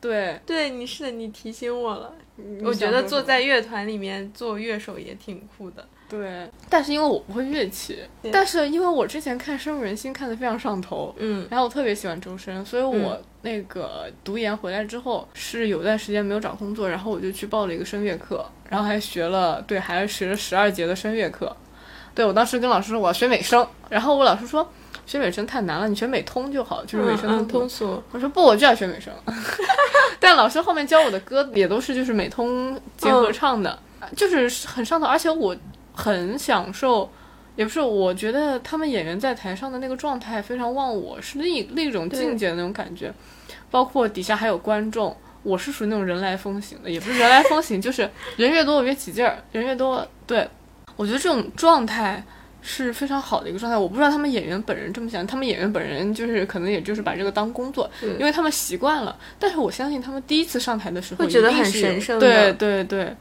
[0.00, 0.40] 对。
[0.44, 2.12] 对，你是的，你提醒我了。
[2.38, 5.84] 你我觉得坐在乐团里面做乐手也挺酷的。
[6.08, 7.98] 对，但是因为我不会乐器，
[8.32, 21.54] 但是因为我之前看《深入人心》看得非常上头，嗯然后我特别喜欢周深，所以我那个读研回来之后是有段时间没有找工作，然后我就去报了一个声乐课，然后还学了，对，还学了十二节的声乐课。
[22.14, 24.66] 对我当时跟老师说我要学美声，然后我老师说
[25.08, 28.02] 学美声太难了，你学美通就好，就是美声嗯嗯通通俗。
[28.12, 29.10] 我说不，我就要学美声。
[30.20, 33.78] 但老师后面教我的歌也都是就是美通结合唱的，
[34.14, 35.56] 就是很上头，而且我
[35.94, 37.10] 很享受。
[37.56, 43.12] 也不是，我觉得他们演员在台上的那个状态非常忘我，是另一另一种境界的那种感觉。
[43.70, 50.48] 包括底下还有观众，我是属于那种人来疯行的，也不是人来疯行，就是人越多我越起劲儿，人越多，对
[50.94, 52.22] 我觉得这种状态
[52.60, 53.76] 是非常好的一个状态。
[53.78, 59.16] 我不知道他们演员本人这么想，他们演员本人就是可能也就是把这个当工作，因为他们习惯了。
[59.38, 63.14] 但是我相信他们第一次上台的时候会觉得很神圣对对对。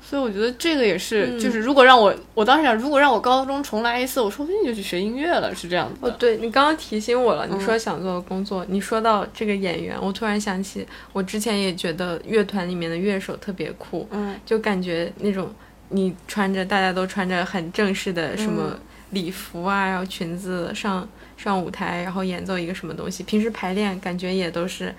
[0.00, 15.52] 所以我觉得这个也是，嗯就是如果让我，我当时想，如果让我高中重来一次，我说不定就去学音乐了，是这样子哦，对你刚刚提醒我了，你嗯说想做的工作，你说到这个演员，我突然想起，我之前也觉得乐团里面的乐手特别酷，嗯就感觉那种
[15.90, 18.78] 你穿着大家都穿着很正式的什么、
[19.10, 23.22] 礼服啊，然后裙子上上舞台，然后演奏一个什么东西。
[23.22, 24.94] 平时排练感觉也都是，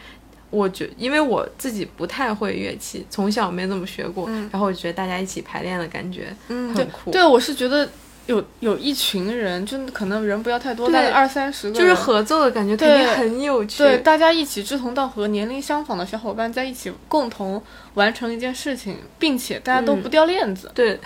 [0.50, 7.12] 我觉因为我自己不太会乐器，从小没怎么学过，然后我觉得大家一起排练的感觉，嗯，很酷。
[7.12, 7.88] 对，我是觉得。
[8.28, 13.80] 有有一群人，就可能人不要太多，大概二三十个，就是合作的感觉，肯定很有趣。
[13.80, 17.62] 对，大家一起志同道合、年龄相仿的小伙伴在一起，共同
[17.96, 21.00] 完成一件事情，并且大家都不掉链子，对，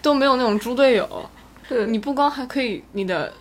[0.00, 1.28] 都没有那种猪队友。
[1.68, 3.32] 对，你不光还可以你的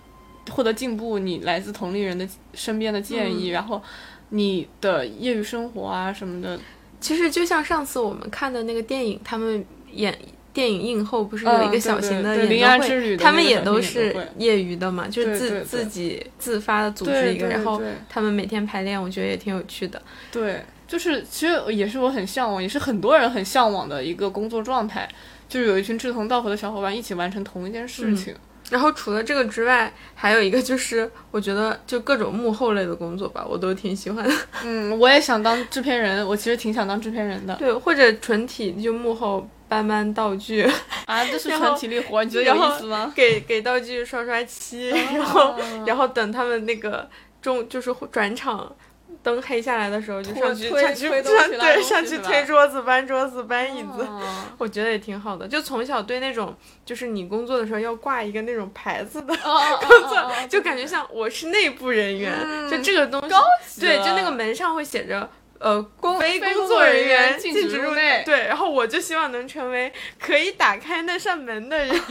[0.49, 3.81] 获得进步，你来自同龄人的身边的建议，然后
[4.29, 6.59] 你的业余生活啊什么的，
[6.99, 10.17] 其实就像上次我们看的那个电影，他们演。
[10.53, 20.01] 电影映后不是有一个小型的演唱会，他们也都是业余的嘛，就是自自己自发的组织一个，然后他们每天排练，我觉得也挺有趣的。
[20.31, 25.07] 对，就是其实也是我很向往，也是很多人很向往的一个工作状态，
[25.47, 28.35] 就是有一群志同道合的小伙伴一起完成同一件事情。
[28.71, 34.35] 然后除了这个之外，还有一个就是我觉得就各种幕后类的工作吧，我都挺喜欢的。
[34.63, 37.53] 嗯，我也想当制片人，我其实挺想当制片人的。
[37.57, 39.47] 对，或者纯体就幕后。
[39.71, 40.69] 搬搬道具
[41.05, 43.09] 啊，这是纯体力活，你觉得有意思吗？
[43.15, 45.55] 给给道具刷刷漆，然后
[45.87, 47.09] 然后等他们那个
[47.41, 48.75] 中就是转场
[49.23, 54.07] 灯黑下来的时候，就上去上去对上去推桌子、搬桌子、搬椅子，
[54.57, 55.47] 我觉得也挺好的。
[55.47, 56.55] 就从小对那种
[56.85, 62.33] 就是你工作的时候要挂一个那种牌子的 工作，就感觉像我是内部人员，
[62.69, 63.21] 就这个东
[63.67, 65.29] 西，对，就那个门上会写着。
[65.61, 65.85] 呃，
[66.19, 68.23] 非工作人员禁止入内。
[68.25, 71.89] 对，然后我就希望能成为可以打开那扇门的人。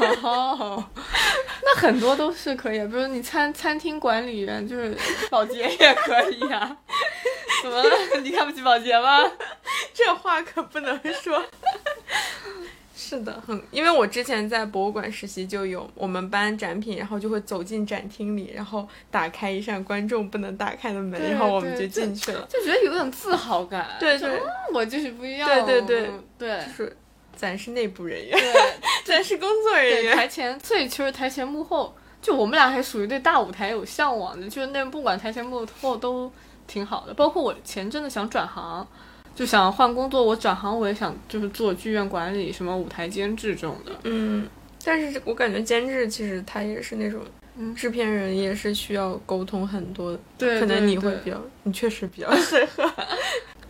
[1.62, 4.96] 那很多都是可以，比如你餐餐厅管理员，就是
[5.28, 6.76] 保洁也可以呀。
[7.62, 7.90] 怎么了？
[8.22, 9.30] 你看不起保洁吗？
[9.92, 11.44] 这话可不能说。
[13.02, 23.96] 是的，很，因为我之前在博物馆实习，就有我们班展品，然后就会走进展厅里，然后打开一扇观众不能打开的门，然后我们就进去了，就觉得有种自豪感。
[23.98, 24.38] 对对，
[24.74, 25.48] 我就是不一样。
[25.48, 26.94] 对对对对，就是
[27.34, 28.38] 咱是内部人员，
[29.06, 30.14] 咱是工作人员。
[30.14, 36.30] 台前，所以其实台前幕后，就我们俩还属于对大舞台有向往的，就是那不管台前幕后都
[36.66, 37.14] 挺好的。
[37.14, 38.86] 包括我前阵子想转行。
[39.34, 43.92] 就想换工作，我转行我也想就是做剧院管理，什么舞台监制这种的。
[44.04, 44.46] 嗯，
[44.84, 47.22] 但是我感觉监制其实他也是那种，
[47.74, 50.18] 制片人也是需要沟通很多。
[50.36, 52.92] 对，可能你会比较，你确实比较 适合。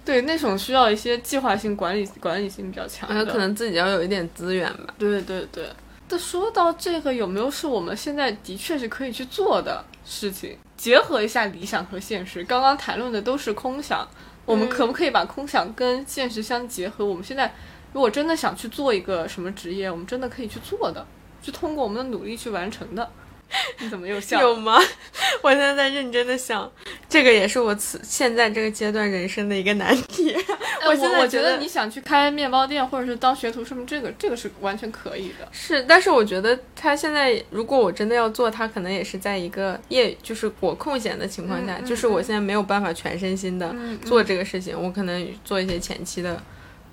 [0.05, 4.94] 对，那种需要一些计划性管理、管理性比较强的，可能自己要有一点资源吧。
[4.99, 5.66] 对对对。
[6.09, 10.57] 那说到这个，有没有是我们现在的确是可以去做的事情？
[10.77, 14.09] 结合一下理想和现实，刚刚谈论的都是空想。
[14.44, 17.05] 我们可不可以把空想跟现实相结合？
[17.05, 17.55] 我们现在
[17.92, 21.07] 如果真的想去做一个什么职业，我们真的可以去做的，
[21.42, 23.11] 去通过我们的努力去完成的。
[23.78, 24.40] 你怎么又笑？
[24.40, 24.78] 有吗？
[25.42, 26.70] 我现在在认真的想，
[27.08, 30.34] 这个也是我此现在这个阶段人生的一个难题。
[30.86, 35.48] 我现在觉得你想去开面包店，或者是当学徒，是不是这个这个是完全可以的？
[35.52, 46.40] 是，但是我觉得他现在如果我真的要做，他可能也是在一个业，就是我空闲的情况下，就是我现在没有办法全身心的做这个事情，我可能做一些前期的。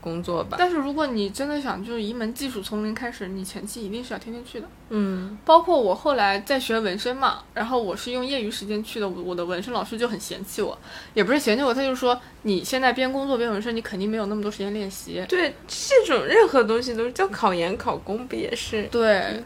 [0.08, 4.68] 工作吧，但是如果你真的想就是一门技术从零开始，你前期一定是要天天去的。
[4.90, 10.78] 嗯，包括我后来在学纹身嘛，然后我是用业余时间去的，我的纹身老师就很嫌弃我，
[11.14, 15.22] 也不是嫌弃我，他就说你现在边工作边纹身，你肯定没有那么多时间练习。
[15.28, 18.84] 对，这种任何东西都是叫考研考公，不也是？
[18.84, 19.44] 对，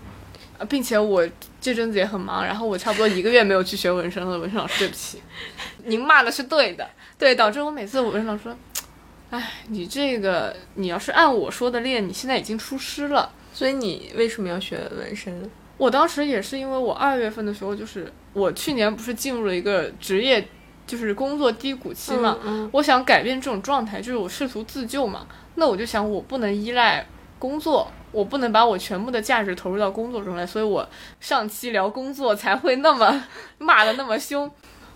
[0.69, 1.27] 并且我
[1.59, 4.37] 这阵子也很忙，然后我差不多一个月没有去学纹身了。
[4.37, 5.21] 纹身老师，对不起，
[5.85, 8.55] 您骂的是对的，对，导致我每次纹身老师说。
[9.31, 13.31] 哎，你这个，你要是按我说的练，你现在已经出师了。
[13.53, 15.49] 所以你为什么要学纹身？
[15.77, 20.47] 我当时也是因为我二月份的时候，就是我去年不是进入了一个职业，
[20.85, 22.37] 就是工作低谷期嘛。
[22.43, 22.69] 嗯。
[22.73, 25.25] 我想改变这种状态，就是我试图自救嘛。
[25.55, 27.05] 那我就想，我不能依赖
[27.39, 30.87] 工作，我不能把我全部的价值投入到工作中来，所以我
[31.19, 33.23] 上期聊工作才会那么
[33.57, 34.49] 骂的那么凶。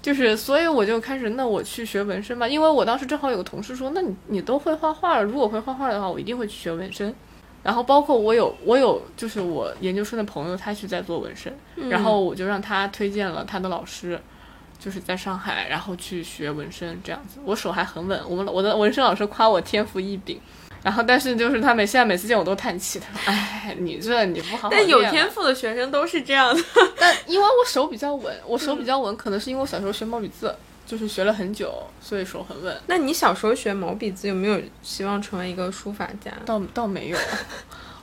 [0.05, 2.47] 就是，所以我就开始，那我去学纹身吧。
[2.47, 7.11] 因为我当时正好有个同事说，那你你都会画画了，如果会画画的话，我一定会去学纹身。
[7.63, 11.51] 然后包括我有我有，就是我研究生的朋友，他是在做纹身，
[11.89, 14.21] 然后我就让他推荐了他的老师，
[14.77, 17.39] 就是在上海，然后去学纹身这样子。
[17.43, 20.39] 我手还很稳，我们我的纹身老师夸我天赋异禀。
[20.85, 26.63] 然后，但是就是他每现在每次见我都叹气，他说：“哎，你这你不好好但有天赋的学生都是这样的。
[26.95, 30.55] 但因为我手比较稳，我手比较稳，可能是因为我小时候学毛笔字，
[30.85, 32.79] 就是学了很久，所以手很稳。
[32.85, 36.31] 那你小时候学毛笔字，有没有希望成为一个书法家？
[36.45, 37.17] 倒倒没有。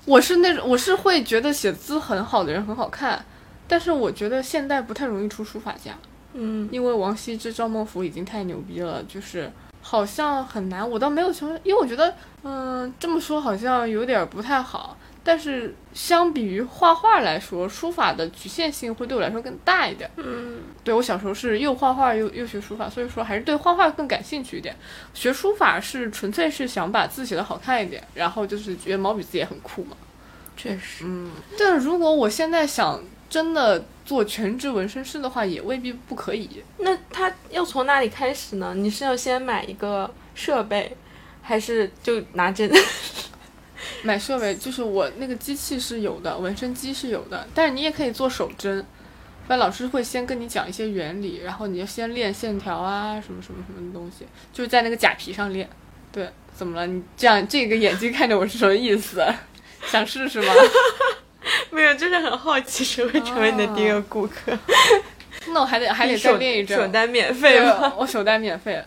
[0.05, 3.25] 我是那种，我是会觉得写字很好的人很好看。
[3.69, 5.97] 但是我觉得现代不太容易出书法家，
[6.35, 9.49] 嗯，因为王羲之、赵孟頫已经太牛逼了，就是
[9.93, 10.89] 好像很难。
[10.89, 12.15] 我倒没有想，因为我觉得，
[12.45, 14.97] 嗯，这么说好像有点不太好。
[15.23, 20.11] 但是相比于画画来说，书法的局限性会对我来说更大一点。
[20.17, 24.75] 嗯，对我小时候是又画画又又学书法，所以说还是对画画更感兴趣一点。
[25.13, 29.95] 学书法是纯粹是想把字写得好看一点，然后就是觉得毛笔字也很酷嘛。
[30.57, 31.31] 确实，嗯。
[31.59, 32.99] 但如果我现在想
[33.33, 36.63] 真的做全职纹身师的话，也未必不可以。
[36.77, 38.75] 那他要从哪里开始呢？
[38.77, 40.95] 你是要先买一个设备，
[41.41, 42.71] 还是就拿针？
[44.05, 48.85] 买设备就是我那个机器是有的，纹身机是有的，但是你也可以做手针。
[49.49, 55.67] 那老师会先跟你讲一些原理，然后你就先练线条啊，什么什么什么的东西，就是在那个假皮上练。
[56.13, 56.87] 对，怎么了？
[56.87, 59.25] 你这样这个眼睛看着我是什么意思？
[59.87, 60.53] 想试试吗？
[61.71, 64.57] 没有，就是很好奇谁会成为你的第一个顾客。
[65.49, 66.79] 那我还得还得再练一阵。
[66.79, 67.93] 首单免费吗？
[67.97, 68.83] 我首单免费。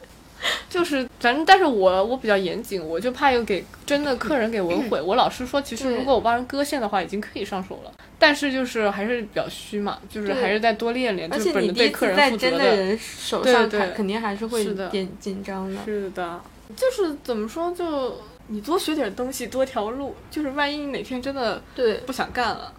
[0.69, 5.01] 就是反正，但是我我比较严谨，我就怕又给真的客人给纹毁。
[5.01, 7.91] 我老师说，其实如果我帮人割线的话，已经可以上手了。
[8.19, 11.31] 但是就是还是比较虚嘛，就是还是再多练练。
[11.33, 15.81] 而且你对客人在真的人手上对肯定还是会有点紧张的。
[15.83, 16.39] 是的，
[16.75, 20.15] 就是怎么说，就你多学点东西，多条路。
[20.29, 22.73] 就是万一你哪天真的对不想干了。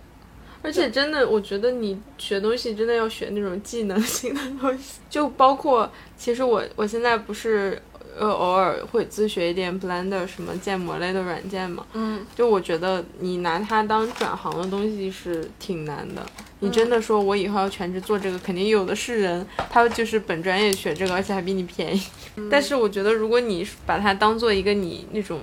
[0.62, 7.80] 而且真的，我觉得你学东西真的要学那种技能性的东西， 就包括其实我我现在不是
[8.18, 16.24] 呃偶尔会自学一点 Blender 什么建模类的软件嘛，嗯，就我觉得你拿它当转行的东西是挺难的。
[16.60, 22.02] 你真的说我以后要全职做这个，肯定有的是人，他就是本专业学这个，而且还比你便宜。
[22.50, 25.40] 但是我觉得如果你把它当做一个你那种。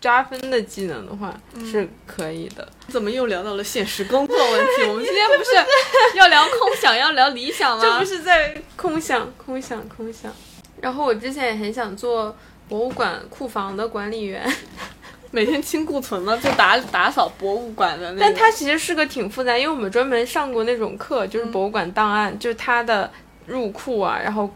[0.00, 1.36] 加分的技能的话
[1.68, 2.68] 是可以的。
[2.86, 4.84] 怎么又聊到了现实工作问题？
[4.88, 5.50] 我们今天不是
[6.16, 7.82] 要聊空想，要聊理想吗？
[7.82, 10.32] 这不是在空想、空想、空想。
[10.80, 12.34] 然后我之前也很想做
[12.68, 14.50] 博物馆库房的管理员，
[15.30, 18.20] 每天清库存嘛，就打打扫博物馆的那。
[18.20, 23.10] 但它其实是个挺复杂，因为我们专门上过那种课，就是博物馆档案，就是它的
[23.46, 24.50] 入库啊，然后。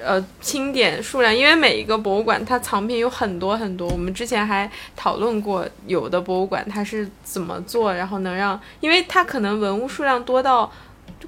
[0.00, 3.88] 呃，清点数量，因为每一个博物馆它藏品有很多很多。
[3.88, 10.70] 我们之前还讨论过，有的博物馆它是怎么做，然后能让，因为它可能文物数量多到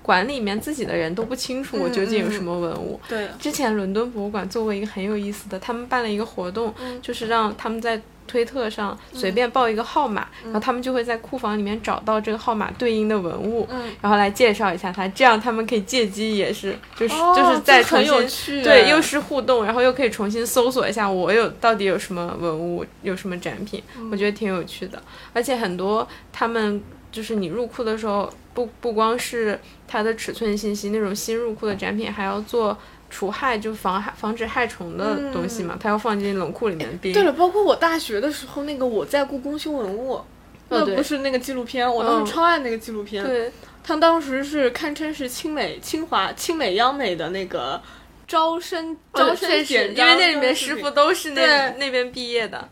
[0.03, 3.01] 馆里面自己的人都不清楚我究竟有什么文物。
[3.09, 8.01] 对，之前伦敦博物馆做过一个很有意思的，他们办了一个活动，就是让他们在。
[8.27, 13.67] 推特上随便报一个号码，然后他们就会在库房里面找到这个号码对应的文物，
[14.01, 23.83] 然后来介绍一下它，这样他们可以借机也是就是就是再重新对又是互动，然后又可以重新搜索一下我有到底有什么文物有什么展品，
[24.13, 26.81] 我觉得挺有趣的，而且很多他们
[27.13, 32.77] 就是你入库的时候不不光是它的尺寸信息，那种新入库的展品还要做。
[33.13, 37.13] 除害就防害防止害虫的东西嘛，它要放进冷库里面冰。
[37.13, 40.21] 对了，包括我大学的时候那个我在故宫修文物，
[40.69, 43.25] 那不是那个纪录片，我当时超爱那个纪录片。
[43.25, 43.51] 对，
[43.83, 47.83] 他当时是堪称是清美清华清美央美的那个
[48.29, 52.69] 招生招生简章因为那里面师傅都是那那边毕业的，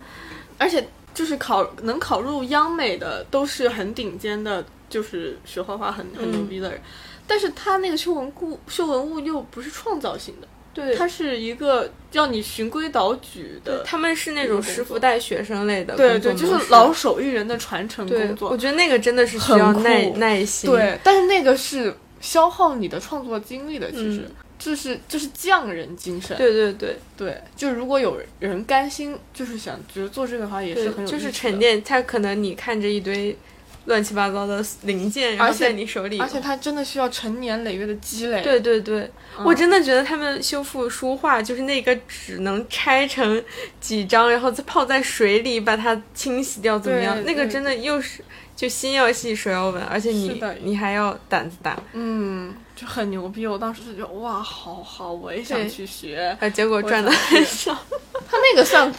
[0.57, 0.86] 而且
[1.19, 6.81] 就是考能考入央美的都是很顶尖的，就是学画画很很牛逼的人。
[7.27, 13.83] 但是他那个修文物修文物又不是创造性的，对，他是一个要你循规蹈矩的。
[13.85, 18.51] 他们是那种师傅带学生类的，对对，就是老手艺人的传承工作。
[18.51, 20.71] 我觉得那个真的是需要耐耐心。
[20.71, 24.23] 对，但是那个是消耗你的创作精力的，其实
[24.59, 26.37] 就是就是匠人精神。
[26.37, 31.83] 对对对对，就如果有人甘心，就是想觉得做这个的话，也是很有就是沉淀。
[31.83, 33.37] 他可能你看着一堆。
[33.85, 38.43] 乱七八糟的零件，然后在你手里，而且它真的需要成年累月的积累。
[38.43, 39.11] 对对对，
[39.43, 43.43] 我真的觉得他们修复书画，就是那个纸能拆成
[43.81, 47.17] 几张，然后再泡在水里把它清洗掉，怎么样？
[47.25, 48.23] 那个真的又是
[48.55, 53.47] 就心要细，手要稳，而且你你还要胆子大，嗯，就很牛逼。
[53.47, 57.74] 我当时就觉得哇，好好，我也想去学，结果赚的很少。
[58.31, 58.93] 他那个算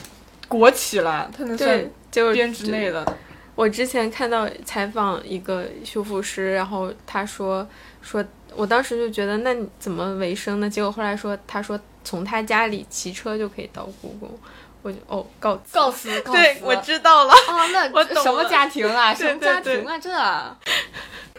[0.48, 3.18] 国企了，他那算结果编制内的。
[3.56, 7.68] 我之前看到采访一个修复师，然后他说
[8.02, 8.24] 说，
[8.56, 10.70] 我当时就觉得那怎么维生呢？
[10.70, 14.40] 结果后来说，他说从他家里骑车就可以到故宫，
[14.82, 19.14] 我就哦告告辞，对我知道了啊，那 我什么家庭啊？
[19.14, 19.98] 什么家庭啊？
[20.00, 20.10] 这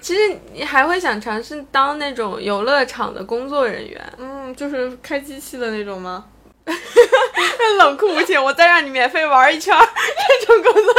[0.00, 0.20] 其实
[0.52, 6.24] 你还会想尝试当那种游乐场的工作人员，嗯，就是开机器的那种吗？
[7.78, 9.74] 冷酷无情，我再让你免费玩一圈，
[10.40, 10.94] 这种工作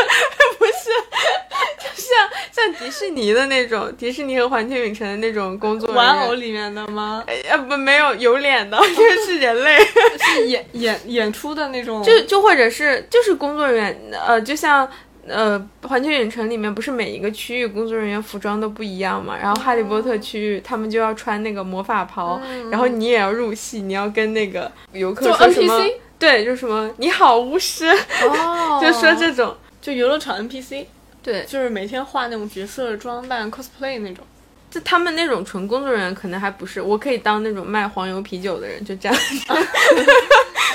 [0.57, 0.89] 不是，
[1.79, 7.23] 就像像迪士尼的那种，迪士尼和环球影城的那种工作玩偶里面的吗？
[7.27, 9.77] 哎呀不没有有脸的， 这是人类，
[10.19, 14.89] 是演演演出的那种，就就或者是就是工作人员，呃，就像。
[15.27, 19.37] 呃，环球影城里面不是每一个区域工作人员服装都不一样嘛？
[19.37, 22.41] 然后哈利波特区域他们就要穿那个魔法袍，
[22.71, 25.93] 然后你也要入戏，你要跟那个游客就说什么 NPC？
[26.17, 27.85] 对，就什么你好巫师，
[28.23, 29.55] 哦 就说这种。
[29.81, 30.85] 就游乐场 NPC，
[31.23, 34.23] 对，就是每天画那种角色装扮 cosplay 那种。
[34.69, 39.17] 就他们那种纯工作人员可能还不是，我可以当那种卖黄油啤酒的人，就这样。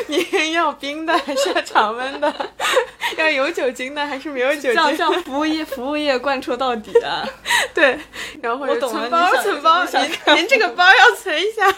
[0.43, 2.33] 你要冰的还是要常温的？
[3.19, 4.97] 要有酒精的还是没有酒精？
[4.99, 7.27] 样服务业服务业贯彻到底啊！
[7.75, 7.99] 对，
[8.43, 11.73] 然后或者我存包存包，您您这个包要存一下。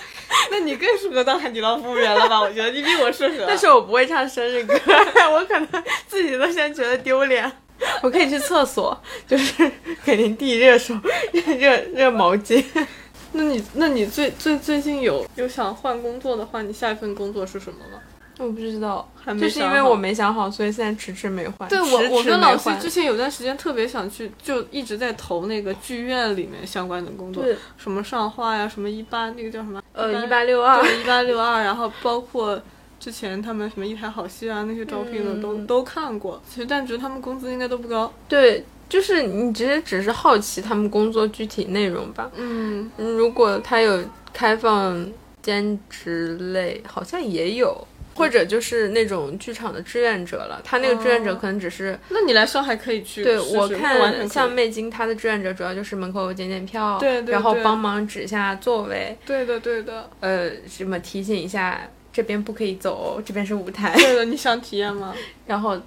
[0.51, 2.41] 那你更适合当海底捞服务员了吧？
[2.41, 3.45] 我觉得你比我适合。
[3.47, 4.75] 但是我不会唱生日歌，
[5.33, 7.51] 我可能自己都先觉得丢脸。
[8.03, 9.71] 我可以去厕所，就是
[10.05, 10.95] 给您递热手、
[11.33, 12.63] 热热毛巾。
[13.33, 18.01] 那你那你最最最近有有想换工作的话，你下一份工作是什么吗？
[18.39, 21.69] 我不知道，还没就是因为我没想好，所以现在迟迟没换。
[21.69, 29.83] 对我，我跟老师之前有段时间特别想去，就一直在投那个剧院里面相关的工作对，什么上画呀，什么一八那个叫什么？
[29.93, 32.61] 呃一八六二，对，一八六二，然后包括
[33.01, 36.41] 之前他们什么一台好戏啊那些招聘的都、嗯都看过。
[36.49, 38.13] 其实但觉得他们工资应该都不高。
[38.29, 42.31] 对，就是你直接只是好奇他们工作具体内容吧。
[42.37, 45.11] 嗯，嗯如果他有开放
[45.43, 47.77] 兼职类，好像也有。
[48.19, 63.95] 或者就是那种剧场的志愿者了，他那个志愿者哦可能只是、那你来上海可以去对我看像魅晶，他的志愿者主要就是门口检检票，对对对然后帮忙指下座位，对的对的呃，什么提醒一下这边不可以走，这边是舞台。
[63.95, 65.15] 对的，你想体验吗？
[65.47, 65.81] 然后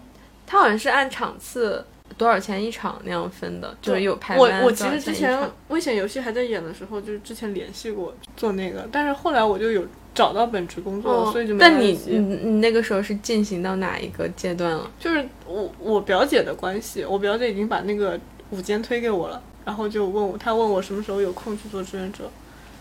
[0.47, 1.83] 他好像是按场次
[2.17, 5.37] 多少钱一场那样分的，就是有排我班我其实之前
[5.69, 14.89] 危险游戏还在演的时候，就是之前联系过做那个，但是后来我就有找到本职工作了，哦所以就没但你你你那个时候是进行到哪一个阶段了？
[14.99, 22.29] 就是我我表姐的关系，我表姐已经把那个午间推给我了，然后就问我，她问我什么时候有空去做志愿者。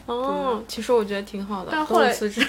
[0.07, 1.69] 哦，其实我觉得挺好的。
[1.71, 2.45] 但后来辞职，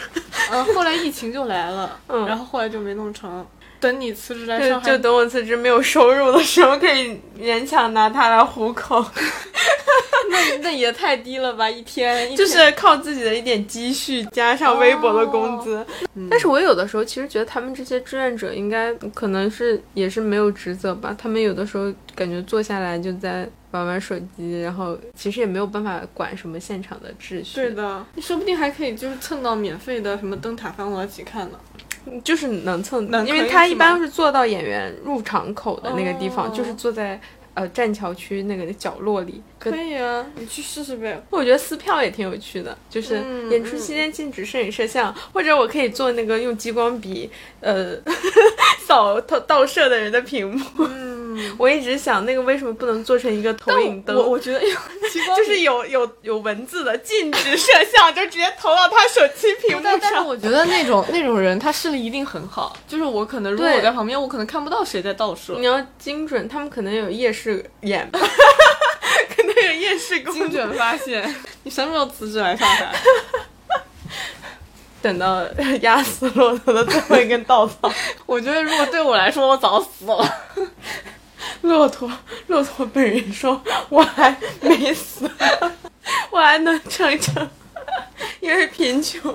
[0.51, 3.45] 嗯， 后来疫情就来了，嗯然后后来就没弄成。
[3.81, 9.03] 等你辞职来就上海，就等我辞职没有收入的时候，可以勉强拿它来糊口，
[10.29, 15.83] 那那也太低了吧，一天一就是靠自己的一点积蓄加上微薄的工资。
[16.13, 27.55] 嗯但是我有的时候其实觉得他们这些志愿者应该可能是也是没有职责吧，他们有的时候感觉坐下来就在玩玩手机，然后其实也没有办法管什么现场的秩序。
[27.55, 31.59] 对的，你说不定还可以就是蹭到免费的什么灯塔翻我一起看呢。
[32.23, 37.19] 就是能蹭，能因为他一般是坐到演员入场口的那个地方，哦就是坐在
[37.53, 39.41] 呃栈桥区那个角落里。
[39.59, 41.21] 可以啊，你去试试呗。
[41.29, 47.29] 我觉得撕票也挺有趣的，就是嗯演出期间禁止摄影摄像，或者我可以做那个用激光笔
[47.59, 47.95] 呃
[48.87, 50.65] 扫倒倒射的人的屏幕。
[50.79, 51.20] 嗯，
[51.57, 54.15] 我一直想那个为什么不能做成一个投影灯？
[54.15, 54.75] 我我觉得有
[55.35, 60.19] 就是有有有文字的禁止摄像，就直接投到他手机屏幕但但是。
[60.21, 62.75] 我觉得那种 那种人，他视力一定很好。
[62.87, 65.65] 就是我可能如果我在旁边，我可能看不到谁在倒数你。
[65.65, 70.49] 要精准，他们可能有夜视眼， 可能有夜视功能。
[70.49, 72.93] 精准发现，你什么时候辞职来上海？
[75.01, 75.43] 等到
[75.81, 77.91] 压死骆驼的最后一根稻草，
[78.27, 80.41] 我觉得如果对我来说，我早死了。
[81.61, 82.11] 骆驼，
[82.47, 85.29] 骆驼本人说：“我还没死，
[86.29, 87.49] 我还能撑撑，
[88.39, 89.33] 因为贫穷，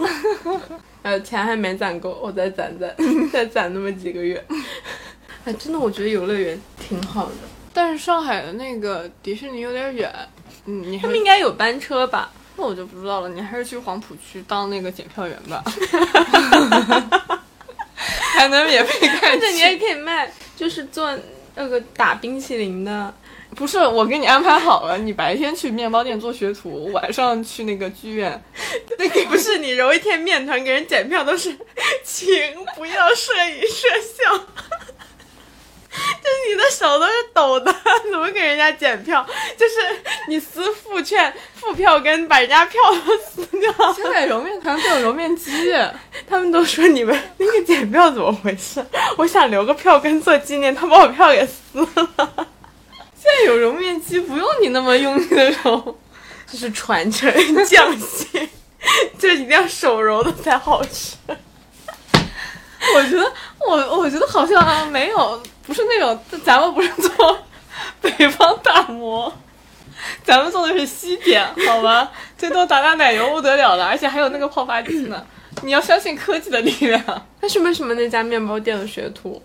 [1.02, 2.94] 呃，钱还没攒够，我再攒攒，
[3.32, 4.44] 再攒那么几个月。”
[5.44, 7.34] 哎，真的，我觉得游乐园挺好的，
[7.72, 10.12] 但是上海的那个迪士尼有点远，
[10.64, 12.30] 嗯，你他们应该有班车吧？
[12.56, 13.28] 那我就不知道了。
[13.28, 15.62] 你还是去黄浦区当那个检票员吧，
[17.94, 19.76] 还能免费看而且你也。
[19.76, 21.16] 可以卖，就是做
[21.56, 23.12] 那个打冰淇淋的。
[23.54, 28.42] 不是，我给你安排好了，你白天去面包店做学徒，晚上去那个剧院。
[28.98, 31.56] 那个不是你揉一天面团给人检票都是，
[32.04, 32.28] 请
[32.76, 33.88] 不要摄影摄
[34.18, 34.46] 像。
[36.26, 37.72] 就 是你的手都是抖的，
[38.10, 39.24] 怎么给人家检票？
[39.56, 39.74] 就是
[40.28, 43.72] 你撕副券、副票根，把人家票都撕掉。
[43.94, 45.72] 现在揉面团都有揉面机，
[46.28, 48.84] 他们都说你们那个检票怎么回事？
[49.16, 51.86] 我想留个票根做纪念，他把我票给撕了。
[53.14, 55.98] 现在有揉面机，不用你那么用力的揉。
[56.50, 57.32] 这是传承
[57.64, 58.48] 匠心，
[59.18, 61.16] 就一定要手揉的才好吃。
[62.94, 63.32] 我觉得
[63.66, 67.38] 我我觉得好像没有，不是那种，咱们不是做
[68.00, 69.32] 北方大馍，
[70.24, 72.10] 咱们做的是西点，好吧？
[72.38, 75.26] 最多打打奶油不得了了，而且还有那个泡发剂呢。
[75.62, 77.02] 你要相信科技的力量。
[77.40, 79.42] 那是为什么那家面包店的学徒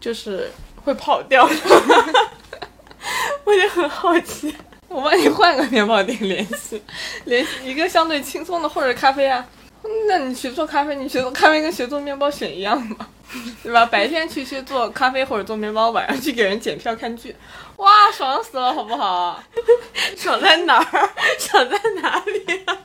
[0.00, 0.48] 就是
[0.84, 1.48] 会跑掉？
[3.44, 4.54] 我也很好奇。
[4.86, 6.80] 我帮你换个面包店联系，
[7.24, 9.44] 联系一个相对轻松的，或者咖啡啊。
[10.08, 12.96] 那你学做咖啡，你学做咖啡跟学做面包选一样吗？
[13.62, 13.86] 对吧？
[13.86, 17.34] 白天去去做咖啡或者做面包，晚上去给人检票看剧，
[17.76, 19.40] 哇，爽死了，好不好？
[20.16, 21.10] 爽在哪儿？
[21.38, 22.76] 爽在哪里啊？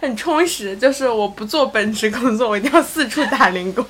[0.00, 3.86] 很充实，就是我不做本职工作，我一定要四处打零工。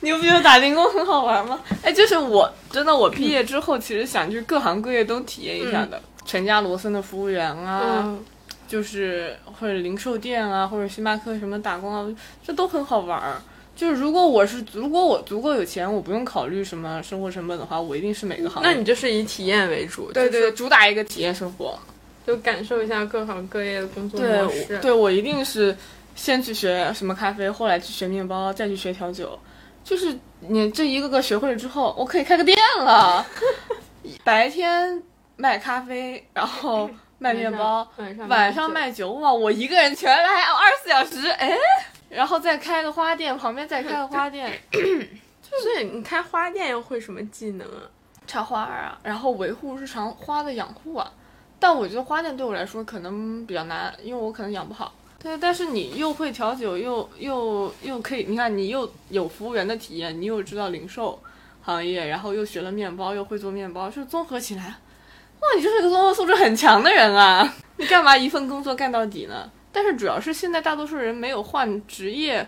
[0.00, 1.60] 你不觉得打零工很好玩吗？
[1.82, 8.16] 哎，就是我真的，我毕业之后其实想就是各行各业都体验一下的，全家罗森的服务员啊，
[8.66, 12.06] 就是或者零售店啊，或者星巴克什么打工啊，
[12.44, 13.40] 这都很好玩儿。
[13.74, 18.70] 就是如果我是如果我足够有钱，我不用考虑什么生活成本的话，我一定是每个行业。
[18.70, 21.78] 那你就是以体验为主，对对，主打一个体验生活。
[22.26, 24.78] 就感受一下各行各业的工作模式。
[24.78, 25.76] 对，我一定是
[26.16, 29.38] 先去学什么咖啡，后来去学面包，再去学调酒。
[29.84, 33.24] 就是你这一个个学会了之后，我可以开个店了。
[34.24, 35.00] 白天
[35.36, 37.86] 卖咖啡，然后卖面包，
[38.28, 39.12] 晚上卖酒。
[39.12, 41.56] 哇，我一个人全来二十四小时，哎，
[42.08, 44.52] 然后再开个花店，旁边再开个花店。
[44.70, 47.82] 就是你开花店要会什么技能啊？
[48.26, 51.10] 插花啊，然后维护日常花的养护啊。
[51.58, 54.92] 但我觉得花店对我来说可能比较难，因为我可能养不好。
[55.18, 61.18] 对，但是你又会调酒，又又又可以，你看你又有服务员的体验，你又知道零售
[61.62, 64.74] 行业，然后又学了面包，又会做面包，就是综合起来，
[65.40, 67.54] 哇，你就是个综合素质很强的人啊！
[67.76, 69.50] 你干嘛一份工作干到底呢？
[69.72, 72.46] 但是主要是现在大多数人没有换职业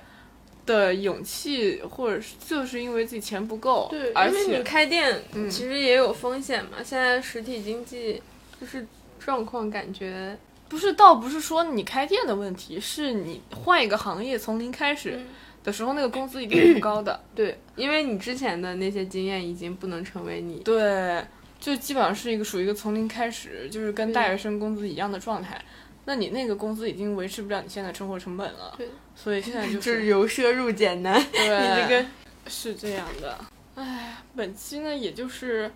[0.67, 3.89] 的勇气，或者是就是因为自己钱不够。
[3.91, 6.79] 对，而且你开店其实也有风险嘛。
[6.85, 8.23] 现在实体经济
[8.61, 8.87] 就是。
[9.19, 10.35] 状况感觉
[10.71, 15.21] 不是，倒不是说你开店的问题，是你换一个行业从零开始
[15.63, 17.21] 的时候，那个工资一定是不高的。
[17.35, 20.63] 对，因为你之前的那些经验已经不能成为你。
[20.65, 21.23] 对，
[21.61, 25.61] 就基本上是一个属于一个从零开始，就是跟大学生工资一样的状态。
[26.05, 28.75] 那你那个工资已经维持不了你现在生活成本了。
[28.77, 31.23] 对，所以现在就是由奢入俭难。
[31.33, 32.07] 对，你这个
[32.47, 33.39] 是这样的。
[33.75, 35.71] 哎，本期呢，也就是。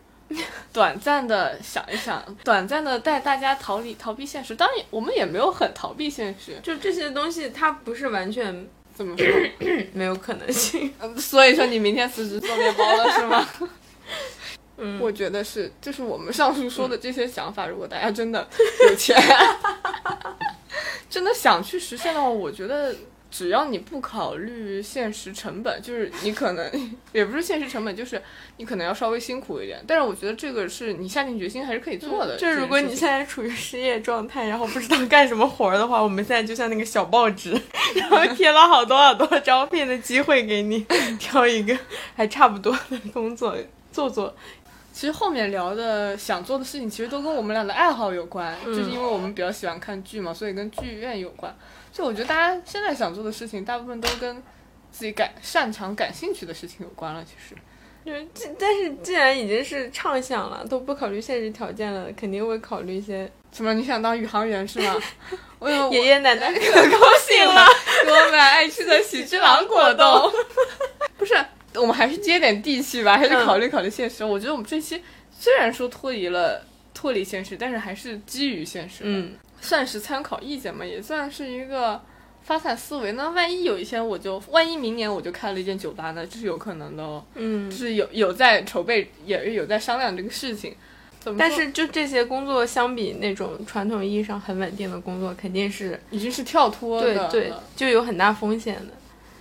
[0.72, 4.56] 短暂的想一想，短暂的带大家逃离逃避现实。
[4.56, 6.58] 当然，我们也没有很逃避现实。
[6.62, 9.26] 就这些东西，它不是完全怎么说
[9.92, 10.90] 没有可能性。
[11.18, 13.46] 所以说，你明天辞职做面包了是吗？
[14.76, 18.48] 嗯，我觉得是，就是我们上述说的这些想法，如果大家真的
[18.88, 19.16] 有钱，
[21.08, 22.94] 真的想去实现的话，我觉得。
[23.34, 26.70] 只要你不考虑现实成本，就是你可能
[27.12, 28.20] 也不是现实成本，就是
[28.58, 29.82] 你可能要稍微辛苦一点。
[29.86, 32.36] 但是我觉得这个是你下定决心还是可以做的。
[32.36, 37.58] 就如果你现在处于失业状态，然后不知道干什么活儿的话，我们现在就像那个小报纸，
[37.96, 40.84] 然后贴了好多好多招聘的机会给你，
[41.18, 41.74] 挑一个
[42.14, 43.56] 还差不多的工作
[43.90, 44.36] 做做。
[45.02, 51.52] 其实后面聊的想做的事情，其实都跟我们俩的爱好有关，就是因为我们比较喜欢看剧嘛，所以跟剧院有关。
[51.92, 54.40] 就我觉得大家现在想做的事情，大部分都跟
[54.92, 57.24] 自己感擅长、感兴趣的事情有关了。
[57.24, 57.56] 其实，
[58.04, 63.74] 因为但是既然已经是畅想了，都不考虑现实条件了，肯定会考虑一些什么？
[63.74, 64.94] 你想当宇航员是吗？
[65.58, 67.66] 我 爷爷奶奶 可高兴了，
[68.04, 70.32] 给我买爱吃的喜之郎果冻。
[71.18, 71.34] 不是，
[71.74, 74.24] 我们还是接点地气吧，还是考虑考虑现实。
[74.24, 79.00] 我觉得我们这期虽然说脱离了脱离现实，但是还是基于现实。
[79.02, 79.32] 嗯。
[79.60, 82.00] 算是参考意见嘛，也算是一个
[82.42, 83.12] 发散思维。
[83.12, 86.26] 那万一有一天我就，万一明年我就开了一间酒吧呢？
[86.26, 87.24] 这是有可能的哦。
[87.36, 90.74] 嗯，就是有有在筹备，也是有在商量这个事情。
[91.38, 98.92] 但是就这些工作相比那种传统意义上很稳定的工作，肯定是已经是跳脱的，对对，就有很大风险的。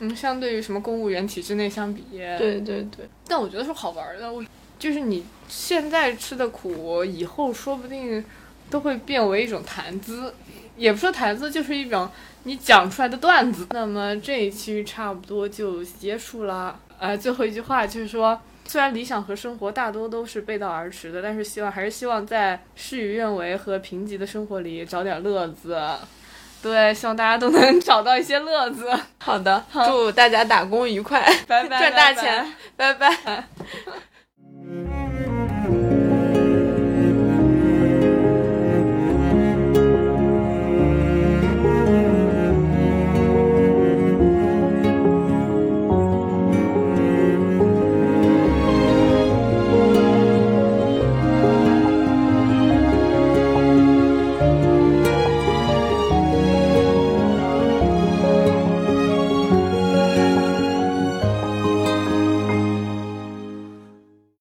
[0.02, 3.08] 嗯，相对于什么公务员体制内相比，对对对。
[3.26, 4.43] 但我觉得是好玩的，我
[4.78, 8.24] 就是你现在吃的苦，以后说不定。
[8.70, 10.34] 都会变为一种谈资，
[10.78, 12.10] 也不说谈资，就是一种
[12.43, 13.68] 你讲出来的段子。
[13.72, 16.80] 那么这一期差不多就结束了。
[16.97, 25.78] 呃，最后一句话就是说，虽然理想和生活大多都是背道而驰的，但是希望还是希望在事与愿违和贫瘠的生活里找点乐子。
[26.62, 28.89] 对希望大家都能找到一些乐子。
[29.20, 32.93] 好的祝大家打工愉快拜拜 赚大钱拜。
[32.93, 33.43] 拜。